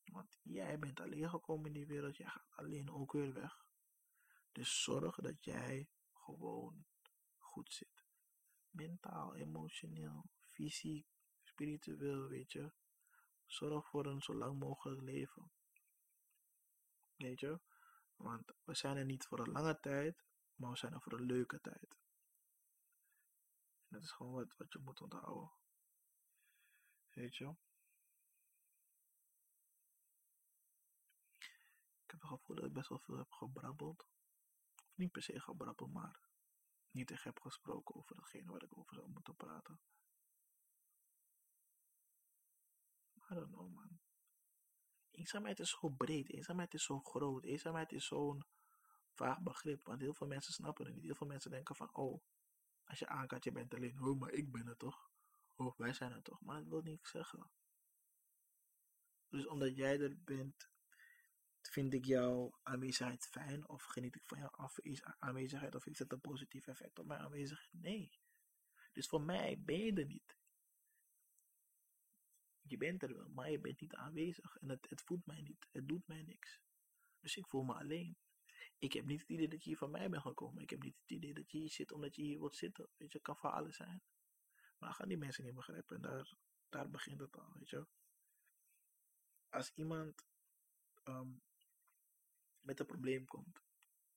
Want 0.05 0.39
jij 0.43 0.79
bent 0.79 1.01
alleen 1.01 1.31
gekomen 1.31 1.67
in 1.67 1.73
die 1.73 1.87
wereld, 1.87 2.17
jij 2.17 2.29
gaat 2.29 2.51
alleen 2.51 2.91
ook 2.91 3.13
weer 3.13 3.33
weg. 3.33 3.67
Dus 4.53 4.83
zorg 4.83 5.17
dat 5.17 5.45
jij 5.45 5.89
gewoon 6.13 6.87
goed 7.39 7.73
zit. 7.73 8.05
Mentaal, 8.71 9.35
emotioneel, 9.35 10.31
fysiek, 10.49 11.07
spiritueel, 11.43 12.29
weet 12.29 12.53
je. 12.53 12.73
Zorg 13.47 13.89
voor 13.89 14.07
een 14.07 14.23
zo 14.23 14.35
lang 14.35 14.59
mogelijk 14.59 15.03
leven. 15.03 15.51
Weet 17.17 17.41
je? 17.41 17.61
Want 18.17 18.53
we 18.65 18.75
zijn 18.75 18.97
er 18.97 19.05
niet 19.05 19.27
voor 19.27 19.39
een 19.39 19.53
lange 19.53 19.81
tijd, 19.81 20.25
maar 20.55 20.71
we 20.71 20.77
zijn 20.77 20.93
er 20.93 21.03
voor 21.03 21.13
een 21.13 21.27
leuke 21.27 21.61
tijd. 21.61 22.06
Dat 23.89 24.03
is 24.03 24.11
gewoon 24.11 24.33
wat, 24.33 24.57
wat 24.57 24.73
je 24.73 24.79
moet 24.79 25.01
onthouden. 25.01 25.51
Weet 27.11 27.37
je? 27.37 27.55
heb 32.21 32.31
het 32.31 32.39
gevoel 32.41 32.57
dat 32.57 32.65
ik 32.65 32.73
best 32.73 32.89
wel 32.89 32.99
veel 32.99 33.17
heb 33.17 33.33
gebrabbeld. 33.33 34.07
Of 34.87 34.97
niet 34.97 35.13
per 35.13 35.23
se 35.23 35.41
gebrabbeld, 35.41 35.93
maar 35.93 36.21
niet 36.91 37.11
echt 37.11 37.25
heb 37.25 37.41
gesproken 37.41 37.95
over 37.95 38.17
datgene 38.17 38.53
waar 38.53 38.63
ik 38.63 38.79
over 38.79 38.95
zou 38.95 39.09
moeten 39.09 39.37
praten. 39.37 39.81
I 43.31 43.35
don't 43.35 43.53
know, 43.53 43.75
man. 43.75 44.01
Eenzaamheid 45.11 45.59
is 45.59 45.71
zo 45.71 45.89
breed, 45.89 46.33
eenzaamheid 46.33 46.75
is 46.75 46.85
zo 46.85 47.01
groot, 47.01 47.45
eenzaamheid 47.45 47.93
is 47.93 48.07
zo'n 48.07 48.45
vaag 49.13 49.41
begrip. 49.41 49.87
Want 49.87 50.01
heel 50.01 50.15
veel 50.15 50.27
mensen 50.27 50.53
snappen 50.53 50.85
het 50.85 50.95
niet. 50.95 51.05
Heel 51.05 51.15
veel 51.15 51.27
mensen 51.27 51.51
denken 51.51 51.77
van, 51.77 51.95
oh, 51.95 52.23
als 52.87 52.99
je 52.99 53.07
aankaart, 53.07 53.45
je 53.45 53.53
bent 53.53 53.75
alleen. 53.75 54.03
Oh, 54.03 54.19
maar 54.19 54.33
ik 54.33 54.53
ben 54.53 54.67
het 54.67 54.79
toch? 54.79 55.11
Oh, 55.55 55.79
wij 55.79 55.93
zijn 55.93 56.13
het 56.13 56.25
toch? 56.25 56.41
Maar 56.41 56.59
dat 56.59 56.69
wil 56.69 56.83
niet 56.83 57.07
zeggen. 57.07 57.51
Dus 59.29 59.47
omdat 59.47 59.77
jij 59.77 60.01
er 60.01 60.17
bent, 60.25 60.69
Vind 61.71 61.95
ik 61.95 62.05
jouw 62.05 62.59
aanwezigheid 62.63 63.27
fijn 63.27 63.69
of 63.69 63.83
geniet 63.83 64.17
ik 64.17 64.23
van 64.25 64.39
jouw 64.39 64.69
aanwezigheid 65.19 65.75
of 65.75 65.85
heeft 65.85 65.99
het 65.99 66.13
een 66.13 66.21
positief 66.21 66.67
effect 66.67 66.99
op 66.99 67.07
mijn 67.07 67.21
aanwezigheid? 67.21 67.73
Nee. 67.73 68.11
Dus 68.93 69.07
voor 69.07 69.23
mij 69.23 69.61
ben 69.61 69.79
je 69.79 69.93
er 69.93 70.07
niet. 70.07 70.39
Je 72.61 72.77
bent 72.77 73.03
er 73.03 73.17
wel, 73.17 73.29
maar 73.29 73.51
je 73.51 73.61
bent 73.61 73.81
niet 73.81 73.95
aanwezig. 73.95 74.57
En 74.57 74.69
het, 74.69 74.91
het 74.91 75.03
voelt 75.03 75.27
mij 75.27 75.41
niet. 75.41 75.67
Het 75.73 75.89
doet 75.89 76.07
mij 76.07 76.23
niks. 76.23 76.61
Dus 77.21 77.37
ik 77.37 77.47
voel 77.47 77.63
me 77.63 77.75
alleen. 77.75 78.17
Ik 78.79 78.93
heb 78.93 79.05
niet 79.05 79.21
het 79.21 79.29
idee 79.29 79.49
dat 79.49 79.63
je 79.63 79.69
hier 79.69 79.79
van 79.79 79.91
mij 79.91 80.09
bent 80.09 80.23
gekomen. 80.23 80.63
Ik 80.63 80.71
heb 80.71 80.83
niet 80.83 80.97
het 81.01 81.11
idee 81.11 81.35
dat 81.35 81.51
je 81.51 81.59
hier 81.59 81.71
zit 81.71 81.93
omdat 81.93 82.17
je 82.17 82.23
hier 82.23 82.39
wilt 82.39 82.57
zitten. 82.57 82.89
Weet 82.97 83.13
je, 83.13 83.21
kan 83.21 83.37
voor 83.37 83.51
alles 83.51 83.77
zijn. 83.77 84.03
Maar 84.79 84.93
gaan 84.93 85.09
die 85.09 85.17
mensen 85.17 85.45
niet 85.45 85.55
begrijpen. 85.55 85.97
En 85.97 86.03
daar, 86.03 86.35
daar 86.69 86.91
begint 86.91 87.21
het 87.21 87.37
al, 87.37 87.53
weet 87.53 87.69
je. 87.69 87.87
Als 89.49 89.73
iemand 89.75 90.27
um, 91.05 91.43
met 92.61 92.81
een 92.81 92.87
probleem 92.87 93.27
komt. 93.27 93.65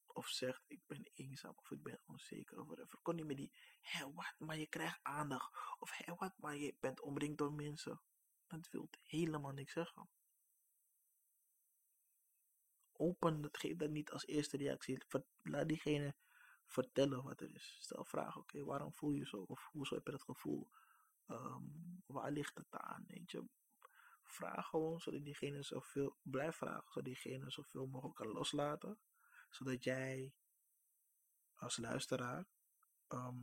Of 0.05 0.27
zegt, 0.27 0.63
ik 0.67 0.81
ben 0.85 1.11
eenzaam 1.13 1.53
of 1.55 1.71
ik 1.71 1.83
ben 1.83 2.01
onzeker 2.05 2.59
of 2.59 2.65
whatever. 2.65 2.99
Kon 3.01 3.15
niet 3.15 3.25
meer 3.25 3.35
die, 3.35 3.53
hé 3.81 4.13
wat, 4.13 4.35
maar 4.37 4.57
je 4.57 4.67
krijgt 4.67 4.99
aandacht. 5.01 5.53
Of 5.79 5.91
hé 5.97 6.15
wat, 6.15 6.37
maar 6.37 6.57
je 6.57 6.75
bent 6.79 7.01
omringd 7.01 7.37
door 7.37 7.53
mensen. 7.53 8.01
Dat 8.47 8.69
wil 8.69 8.89
helemaal 9.03 9.51
niks 9.51 9.73
zeggen. 9.73 10.09
Open, 12.99 13.41
dat 13.41 13.57
geeft 13.57 13.79
dat 13.79 13.89
niet 13.89 14.11
als 14.11 14.25
eerste 14.25 14.57
reactie. 14.57 15.01
Laat 15.43 15.67
diegene 15.67 16.15
vertellen 16.65 17.23
wat 17.23 17.41
er 17.41 17.55
is. 17.55 17.77
Stel 17.81 18.05
vragen, 18.05 18.41
oké, 18.41 18.63
waarom 18.63 18.93
voel 18.93 19.11
je 19.11 19.25
zo? 19.25 19.37
Of 19.37 19.69
hoezo 19.71 19.95
heb 19.95 20.05
je 20.05 20.11
dat 20.11 20.21
gevoel? 20.21 20.69
Ehm, 21.27 21.63
waar 22.05 22.31
ligt 22.31 22.57
het 22.57 22.71
aan? 22.71 23.03
Weet 23.07 23.31
je? 23.31 23.43
Vraag 24.23 24.67
gewoon, 24.67 24.99
zodat 24.99 25.23
diegene 25.23 25.63
zoveel, 25.63 26.17
blijf 26.21 26.55
vragen, 26.55 26.83
zodat 26.87 27.03
diegene 27.03 27.51
zoveel 27.51 27.87
mogelijk 27.87 28.15
kan 28.15 28.27
loslaten. 28.27 28.99
Zodat 29.49 29.83
jij 29.83 30.33
als 31.55 31.77
luisteraar 31.77 32.45
ehm, 33.07 33.37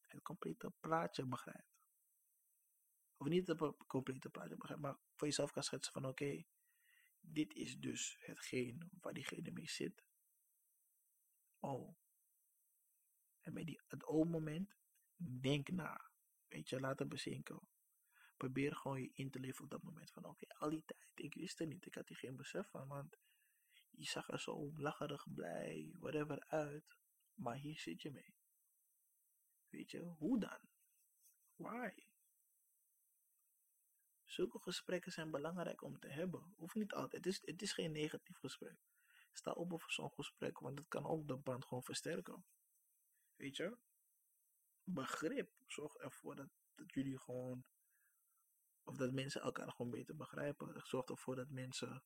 het 0.00 0.22
complete 0.22 0.72
plaatje 0.80 1.26
begrijpt. 1.26 1.86
Of 3.16 3.28
niet 3.28 3.46
het 3.46 3.76
complete 3.86 4.28
plaatje 4.28 4.56
begrijpt, 4.56 4.82
maar 4.82 4.96
voor 5.14 5.26
jezelf 5.26 5.52
kan 5.52 5.62
schetsen 5.62 5.92
van 5.92 6.06
oké, 6.06 6.44
dit 7.22 7.54
is 7.54 7.78
dus 7.78 8.16
hetgeen 8.20 8.90
waar 9.00 9.12
diegene 9.12 9.50
mee 9.50 9.68
zit. 9.68 10.04
Oh. 11.58 11.96
En 13.40 13.54
bij 13.54 13.64
die, 13.64 13.80
het 13.86 14.04
o-moment, 14.04 14.74
denk 15.16 15.70
na. 15.70 16.10
Weet 16.48 16.68
je, 16.68 16.80
laat 16.80 16.98
het 16.98 17.08
bezinken. 17.08 17.60
Probeer 18.36 18.76
gewoon 18.76 19.02
je 19.02 19.10
in 19.12 19.30
te 19.30 19.40
leven 19.40 19.64
op 19.64 19.70
dat 19.70 19.82
moment. 19.82 20.10
Van 20.10 20.24
oké, 20.24 20.46
al 20.48 20.70
die 20.70 20.84
tijd, 20.84 21.10
ik 21.14 21.34
wist 21.34 21.58
het 21.58 21.68
niet. 21.68 21.86
Ik 21.86 21.94
had 21.94 22.08
hier 22.08 22.16
geen 22.16 22.36
besef 22.36 22.68
van. 22.68 22.88
Want 22.88 23.16
je 23.90 24.04
zag 24.04 24.28
er 24.28 24.40
zo 24.40 24.72
lacherig, 24.76 25.34
blij, 25.34 25.92
whatever 25.98 26.40
uit. 26.40 26.96
Maar 27.34 27.56
hier 27.56 27.78
zit 27.78 28.02
je 28.02 28.10
mee. 28.10 28.34
Weet 29.68 29.90
je, 29.90 30.00
hoe 30.00 30.40
dan? 30.40 30.58
Why? 31.56 31.90
Zulke 34.32 34.58
gesprekken 34.58 35.12
zijn 35.12 35.30
belangrijk 35.30 35.82
om 35.82 35.98
te 35.98 36.08
hebben. 36.08 36.54
Hoeft 36.56 36.74
niet 36.74 36.92
altijd. 36.92 37.24
Het 37.24 37.32
is, 37.32 37.40
het 37.44 37.62
is 37.62 37.72
geen 37.72 37.92
negatief 37.92 38.38
gesprek. 38.38 38.76
Sta 39.32 39.50
open 39.50 39.80
voor 39.80 39.92
zo'n 39.92 40.12
gesprek, 40.12 40.58
want 40.58 40.78
het 40.78 40.88
kan 40.88 41.06
ook 41.06 41.28
de 41.28 41.36
band 41.36 41.64
gewoon 41.64 41.82
versterken. 41.82 42.44
Weet 43.36 43.56
je? 43.56 43.76
Begrip. 44.84 45.50
Zorg 45.66 45.94
ervoor 45.94 46.36
dat, 46.36 46.48
dat 46.74 46.92
jullie 46.92 47.18
gewoon. 47.18 47.64
Of 48.82 48.96
dat 48.96 49.12
mensen 49.12 49.40
elkaar 49.40 49.70
gewoon 49.70 49.90
beter 49.90 50.16
begrijpen. 50.16 50.80
Zorg 50.84 51.08
ervoor 51.08 51.36
dat 51.36 51.50
mensen. 51.50 52.02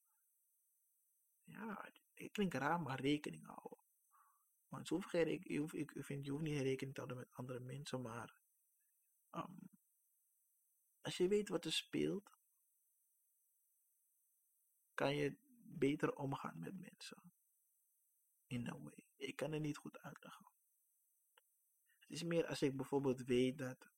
Ja, 1.45 1.91
het 2.15 2.33
klinkt 2.33 2.55
raar, 2.55 2.81
maar 2.81 3.01
rekening 3.01 3.47
houden. 3.47 3.79
Want 4.69 4.89
je, 4.89 5.03
geen, 5.03 5.41
je, 5.43 5.59
hoeft, 5.59 5.75
ik 5.75 5.93
vind, 5.95 6.25
je 6.25 6.31
hoeft 6.31 6.43
niet 6.43 6.61
rekening 6.61 6.95
te 6.95 7.01
houden 7.01 7.19
met 7.19 7.33
andere 7.33 7.61
mensen, 7.61 8.03
maar. 8.03 8.41
Um, 9.31 9.76
als 11.07 11.17
je 11.17 11.29
weet 11.29 11.49
wat 11.49 11.65
er 11.65 11.73
speelt, 11.73 12.39
kan 14.95 15.17
je 15.17 15.37
beter 15.63 16.17
omgaan 16.17 16.59
met 16.59 16.81
mensen. 16.81 17.33
In 18.47 18.69
a 18.69 18.79
way. 18.79 19.05
Ik 19.17 19.37
kan 19.37 19.53
het 19.53 19.63
niet 19.63 19.77
goed 19.77 19.99
uitleggen. 19.99 20.47
Het 21.99 22.11
is 22.11 22.23
meer 22.23 22.47
als 22.47 22.63
ik 22.63 22.77
bijvoorbeeld 22.77 23.25
weet 23.25 23.59
dat. 23.59 23.91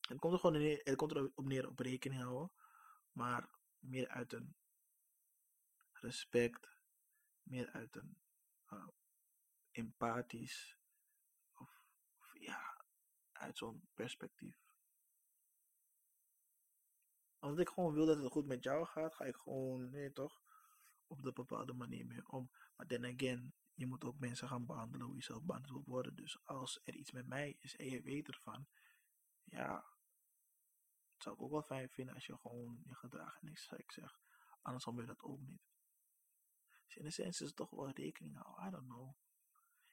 Het 0.00 0.18
komt 0.18 0.32
er 0.32 0.38
gewoon 0.38 0.60
neer, 0.60 0.80
het 0.84 0.96
komt 0.96 1.10
erop 1.10 1.46
neer 1.46 1.68
op 1.68 1.78
rekening 1.78 2.22
houden. 2.22 2.52
Maar 3.12 3.50
meer 3.78 4.08
uit 4.08 4.32
een 4.32 4.56
respect. 5.92 6.68
Meer 7.42 7.70
uit 7.70 7.96
een 7.96 8.18
uh, 8.72 8.88
empathisch. 9.70 10.76
Of 11.54 11.82
ja, 12.32 12.84
uit 13.32 13.58
zo'n 13.58 13.88
perspectief 13.94 14.67
omdat 17.40 17.58
ik 17.58 17.68
gewoon 17.68 17.94
wil 17.94 18.06
dat 18.06 18.18
het 18.18 18.32
goed 18.32 18.46
met 18.46 18.62
jou 18.62 18.86
gaat, 18.86 19.14
ga 19.14 19.24
ik 19.24 19.36
gewoon, 19.36 19.90
nee 19.90 20.12
toch, 20.12 20.42
op 21.06 21.22
de 21.22 21.32
bepaalde 21.32 21.72
manier 21.72 22.06
mee 22.06 22.28
om. 22.28 22.50
Maar 22.76 22.86
then 22.86 23.04
again, 23.04 23.54
je 23.74 23.86
moet 23.86 24.04
ook 24.04 24.18
mensen 24.18 24.48
gaan 24.48 24.66
behandelen 24.66 25.06
hoe 25.06 25.16
je 25.16 25.22
zelf 25.22 25.42
behandeld 25.42 25.72
wilt 25.74 25.86
worden. 25.86 26.14
Dus 26.14 26.44
als 26.44 26.80
er 26.84 26.94
iets 26.94 27.10
met 27.10 27.26
mij 27.26 27.56
is 27.58 27.76
en 27.76 27.86
je 27.86 28.02
weet 28.02 28.28
ervan, 28.28 28.66
ja, 29.44 29.84
het 31.12 31.22
zou 31.22 31.34
ik 31.34 31.42
ook 31.42 31.50
wel 31.50 31.62
fijn 31.62 31.90
vinden 31.90 32.14
als 32.14 32.26
je 32.26 32.36
gewoon 32.36 32.80
je 32.84 32.94
gedraagt 32.94 33.40
en 33.40 33.46
niks 33.46 33.72
ik 33.72 33.92
zeg. 33.92 34.18
Anders 34.62 34.84
wil 34.84 35.00
je 35.00 35.06
dat 35.06 35.22
ook 35.22 35.40
niet. 35.40 35.62
Dus 36.86 36.96
in 36.96 37.12
sens 37.12 37.40
is 37.40 37.46
het 37.46 37.56
toch 37.56 37.70
wel 37.70 37.90
rekening 37.90 38.36
houden, 38.42 38.66
I 38.66 38.70
don't 38.70 38.86
know. 38.86 39.14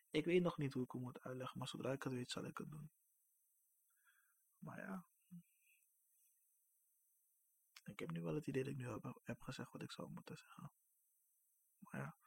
Ik 0.09 0.25
weet 0.25 0.41
nog 0.41 0.57
niet 0.57 0.73
hoe 0.73 0.83
ik 0.83 0.91
het 0.91 1.01
moet 1.01 1.21
uitleggen, 1.23 1.59
maar 1.59 1.67
zodra 1.67 1.91
ik 1.91 2.03
het 2.03 2.13
weet, 2.13 2.31
zal 2.31 2.45
ik 2.45 2.57
het 2.57 2.69
doen. 2.71 2.91
Maar 4.57 4.79
ja. 4.79 5.05
Ik 7.85 7.99
heb 7.99 8.11
nu 8.11 8.21
wel 8.21 8.35
het 8.35 8.47
idee 8.47 8.63
dat 8.63 8.71
ik 8.73 8.77
nu 8.77 8.99
heb, 9.23 9.41
gezegd 9.41 9.71
wat 9.71 9.81
ik 9.81 9.91
zou 9.91 10.09
moeten 10.09 10.37
zeggen. 10.37 10.71
Maar 11.79 12.01
ja, 12.01 12.17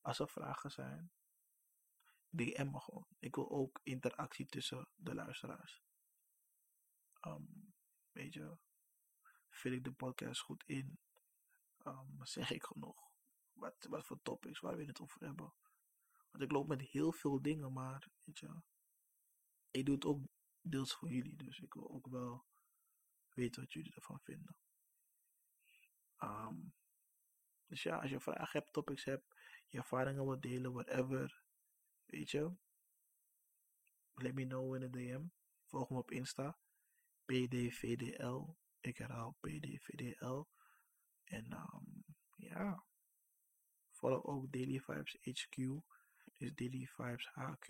als 0.00 0.18
er 0.18 0.28
vragen 0.28 0.70
zijn, 0.70 1.12
DM 2.28 2.70
me 2.70 2.80
gewoon. 2.80 3.06
Ik 3.18 3.34
wil 3.34 3.50
ook 3.50 3.80
interactie 3.82 4.46
tussen 4.46 4.88
de 4.94 5.14
luisteraars. 5.14 5.82
Um, 7.26 7.74
weet 8.10 8.34
je, 8.34 8.58
vul 9.48 9.72
ik 9.72 9.84
de 9.84 9.92
podcast 9.92 10.40
goed 10.40 10.64
in? 10.66 10.98
Um, 11.86 12.24
zeg 12.24 12.50
ik 12.50 12.64
genoeg? 12.64 13.10
Wat, 13.52 13.86
wat 13.88 14.06
voor 14.06 14.22
topics 14.22 14.60
waar 14.60 14.76
we 14.76 14.84
het 14.84 15.00
over 15.00 15.24
hebben? 15.24 15.54
Want 16.30 16.44
ik 16.44 16.52
loop 16.52 16.66
met 16.66 16.80
heel 16.80 17.12
veel 17.12 17.42
dingen, 17.42 17.72
maar 17.72 18.08
weet 18.24 18.38
je, 18.38 18.62
ik 19.70 19.86
doe 19.86 19.94
het 19.94 20.04
ook 20.04 20.26
deels 20.60 20.94
voor 20.94 21.10
jullie. 21.10 21.36
Dus 21.36 21.58
ik 21.58 21.74
wil 21.74 21.90
ook 21.90 22.06
wel 22.06 22.44
weten 23.28 23.62
wat 23.62 23.72
jullie 23.72 23.94
ervan 23.94 24.20
vinden. 24.20 24.56
Um, 26.22 26.74
dus 27.66 27.82
ja, 27.82 27.98
als 27.98 28.10
je 28.10 28.20
vragen 28.20 28.60
hebt, 28.60 28.72
topics 28.72 29.04
hebt, 29.04 29.34
je 29.68 29.78
ervaringen 29.78 30.24
wilt 30.24 30.42
delen, 30.42 30.72
whatever, 30.72 31.42
weet 32.04 32.30
je. 32.30 32.52
Let 34.14 34.34
me 34.34 34.46
know 34.46 34.74
in 34.74 34.80
de 34.80 34.90
DM. 34.90 35.26
Volg 35.64 35.90
me 35.90 35.98
op 35.98 36.10
Insta. 36.10 36.58
PDVDL. 37.24 38.56
Ik 38.80 38.98
herhaal 38.98 39.36
PDVDL. 39.40 40.44
En 41.24 41.52
um, 41.52 42.04
ja. 42.36 42.84
Volg 43.90 44.24
ook 44.24 44.52
Daily 44.52 44.80
Vibes 44.80 45.16
HQ. 45.20 45.56
Dus 46.36 46.54
Daily 46.54 46.86
Vibes 46.86 47.26
HQ. 47.26 47.68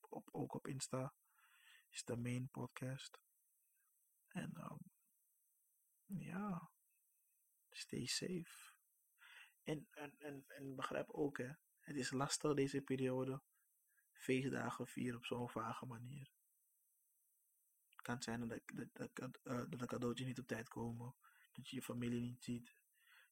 Op, 0.00 0.28
ook 0.32 0.54
op 0.54 0.66
Insta. 0.66 1.14
Is 1.88 2.04
de 2.04 2.16
main 2.16 2.48
podcast. 2.48 3.20
En 4.28 4.70
um, 4.70 4.78
ja. 6.06 6.70
Stay 7.80 8.06
safe. 8.06 8.72
En, 9.62 9.86
en, 9.90 10.18
en, 10.18 10.44
en 10.46 10.76
begrijp 10.76 11.10
ook, 11.10 11.38
hè, 11.38 11.50
het 11.78 11.96
is 11.96 12.10
lastig 12.10 12.54
deze 12.54 12.80
periode. 12.80 13.42
Feestdagen 14.12 14.86
vieren 14.86 15.16
op 15.16 15.24
zo'n 15.24 15.50
vage 15.50 15.86
manier. 15.86 16.30
Het 17.88 18.02
kan 18.02 18.22
zijn 18.22 18.48
dat, 18.48 18.60
dat, 18.92 19.10
dat, 19.14 19.40
uh, 19.44 19.56
dat 19.68 19.80
een 19.80 19.86
cadeautje 19.86 20.24
niet 20.24 20.38
op 20.38 20.46
tijd 20.46 20.68
komen. 20.68 21.14
Dat 21.52 21.68
je 21.68 21.76
je 21.76 21.82
familie 21.82 22.20
niet 22.20 22.44
ziet. 22.44 22.76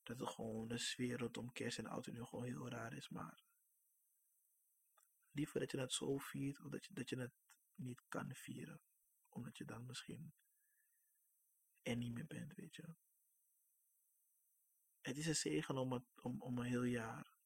Dat 0.03 0.19
het 0.19 0.29
gewoon 0.29 0.69
de 0.69 0.79
sfeer 0.79 1.19
rondom 1.19 1.53
kerst 1.53 1.79
en 1.79 1.87
auto 1.87 2.13
nu 2.13 2.25
gewoon 2.25 2.45
heel 2.45 2.69
raar 2.69 2.93
is. 2.93 3.09
Maar 3.09 3.43
liever 5.31 5.61
dat 5.61 5.71
je 5.71 5.81
het 5.81 5.93
zo 5.93 6.19
viert, 6.19 6.61
of 6.61 6.71
dat 6.71 6.85
je, 6.85 6.95
dat 6.95 7.09
je 7.09 7.19
het 7.19 7.35
niet 7.75 8.03
kan 8.09 8.35
vieren. 8.35 8.81
Omdat 9.29 9.59
je 9.59 9.65
dan 9.65 9.87
misschien 9.87 10.35
er 11.83 11.97
niet 11.97 12.13
meer 12.13 12.27
bent, 12.27 12.55
weet 12.55 12.77
je 12.77 12.95
het 15.09 15.17
is 15.17 15.27
een 15.27 15.37
zegen 15.37 15.77
om, 15.77 15.93
het, 15.93 16.05
om, 16.23 16.43
om 16.43 16.59
een 16.59 16.65
heel 16.65 16.83
jaar. 16.83 17.37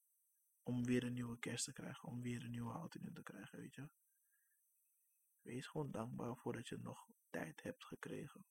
Om 0.62 0.84
weer 0.84 1.04
een 1.04 1.12
nieuwe 1.12 1.38
kerst 1.38 1.64
te 1.64 1.72
krijgen. 1.72 2.08
Om 2.08 2.22
weer 2.22 2.44
een 2.44 2.50
nieuwe 2.50 2.72
auto 2.72 3.00
te 3.12 3.22
krijgen, 3.22 3.58
weet 3.58 3.74
je. 3.74 3.88
Wees 5.40 5.66
gewoon 5.66 5.90
dankbaar 5.90 6.36
voor 6.36 6.52
dat 6.52 6.68
je 6.68 6.78
nog 6.78 7.08
tijd 7.30 7.62
hebt 7.62 7.84
gekregen. 7.84 8.46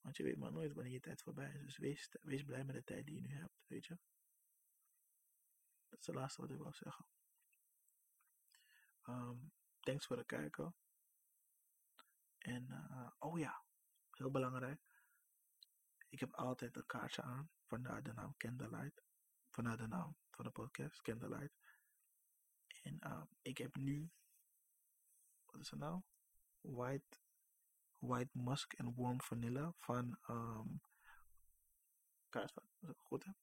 Want 0.00 0.16
je 0.16 0.22
weet 0.22 0.36
maar 0.36 0.52
nooit 0.52 0.72
wanneer 0.72 0.92
je 0.92 1.00
tijd 1.00 1.22
voorbij 1.22 1.52
is. 1.52 1.60
Dus 1.60 1.76
wees, 1.76 2.16
wees 2.22 2.42
blij 2.42 2.64
met 2.64 2.74
de 2.74 2.84
tijd 2.84 3.06
die 3.06 3.14
je 3.14 3.20
nu 3.20 3.34
hebt, 3.34 3.62
weet 3.66 3.86
je. 3.86 3.98
Dat 5.88 5.98
is 5.98 6.04
de 6.04 6.12
laatste 6.12 6.40
wat 6.40 6.50
ik 6.50 6.58
wil 6.58 6.72
zeggen. 6.72 7.06
Um, 9.08 9.52
thanks 9.80 10.06
voor 10.06 10.16
het 10.16 10.26
kijken. 10.26 10.74
En, 12.38 12.66
uh, 12.70 13.10
oh 13.18 13.38
ja, 13.38 13.64
heel 14.10 14.30
belangrijk. 14.30 14.85
Ik 16.08 16.20
heb 16.20 16.34
altijd 16.34 16.76
een 16.76 16.86
kaartje 16.86 17.22
aan, 17.22 17.50
vandaar 17.64 18.02
de 18.02 18.12
naam 18.12 18.36
Candlelight. 18.36 19.04
Vandaar 19.50 19.76
de 19.76 19.86
naam 19.86 20.16
van 20.30 20.44
de 20.44 20.50
podcast, 20.50 21.02
Candlelight. 21.02 21.54
En 22.82 22.98
uh, 23.06 23.22
ik 23.42 23.58
heb 23.58 23.76
nu, 23.76 24.10
wat 25.44 25.60
is 25.60 25.70
het 25.70 25.78
nou? 25.78 26.02
White, 26.60 27.18
white 27.98 28.38
Musk 28.38 28.72
en 28.72 28.94
Warm 28.94 29.20
Vanilla 29.20 29.72
van 29.78 30.18
um, 30.28 30.80
kaars 32.28 32.52
van, 32.52 32.94
goed 32.96 33.24
heb. 33.24 33.36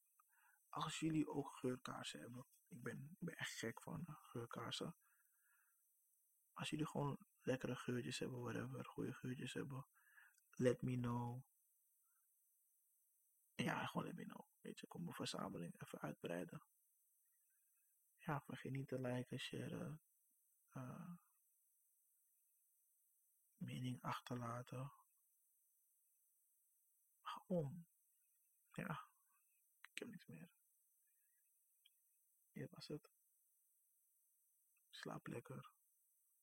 Als 0.69 0.99
jullie 0.99 1.27
ook 1.29 1.55
geurkaarsen 1.55 2.19
hebben, 2.19 2.45
ik 2.67 2.81
ben, 2.81 3.09
ik 3.11 3.17
ben 3.19 3.35
echt 3.35 3.51
gek 3.51 3.81
van 3.81 4.05
geurkaarsen. 4.07 4.95
Als 6.53 6.69
jullie 6.69 6.87
gewoon 6.87 7.17
lekkere 7.41 7.75
geurtjes 7.75 8.19
hebben, 8.19 8.41
whatever, 8.41 8.85
goede 8.85 9.13
geurtjes 9.13 9.53
hebben, 9.53 9.87
let 10.49 10.81
me 10.81 10.95
know 10.95 11.43
ja, 13.55 13.85
gewoon 13.85 14.13
know. 14.13 14.47
Weet 14.59 14.79
je, 14.79 14.87
kom 14.87 15.03
mijn 15.03 15.15
verzameling 15.15 15.81
even 15.81 15.99
uitbreiden. 15.99 16.61
Ja, 18.17 18.41
vergeet 18.41 18.71
niet 18.71 18.87
te 18.87 18.99
liken, 18.99 19.39
sharen. 19.39 20.01
Uh, 20.73 21.15
mening 23.57 24.01
achterlaten. 24.01 24.91
Gewoon, 27.21 27.85
ja, 28.71 29.07
ik 29.81 29.99
heb 29.99 30.07
niks 30.07 30.25
meer. 30.25 30.51
Dit 32.51 32.71
was 32.71 32.87
het. 32.87 33.11
Slaap 34.89 35.27
lekker. 35.27 35.71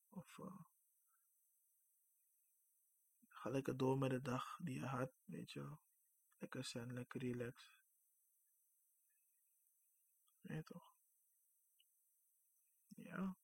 Of 0.08 0.38
uh, 0.38 0.64
ga 3.28 3.50
lekker 3.50 3.76
door 3.76 3.98
met 3.98 4.10
de 4.10 4.22
dag 4.22 4.56
die 4.56 4.78
je 4.78 4.86
had, 4.86 5.12
weet 5.24 5.52
je. 5.52 5.76
Lekker 6.40 6.64
zijn, 6.64 6.92
lekker 6.92 7.20
relax. 7.20 7.80
Nee 10.40 10.62
toch? 10.62 10.94
Ja. 12.96 13.36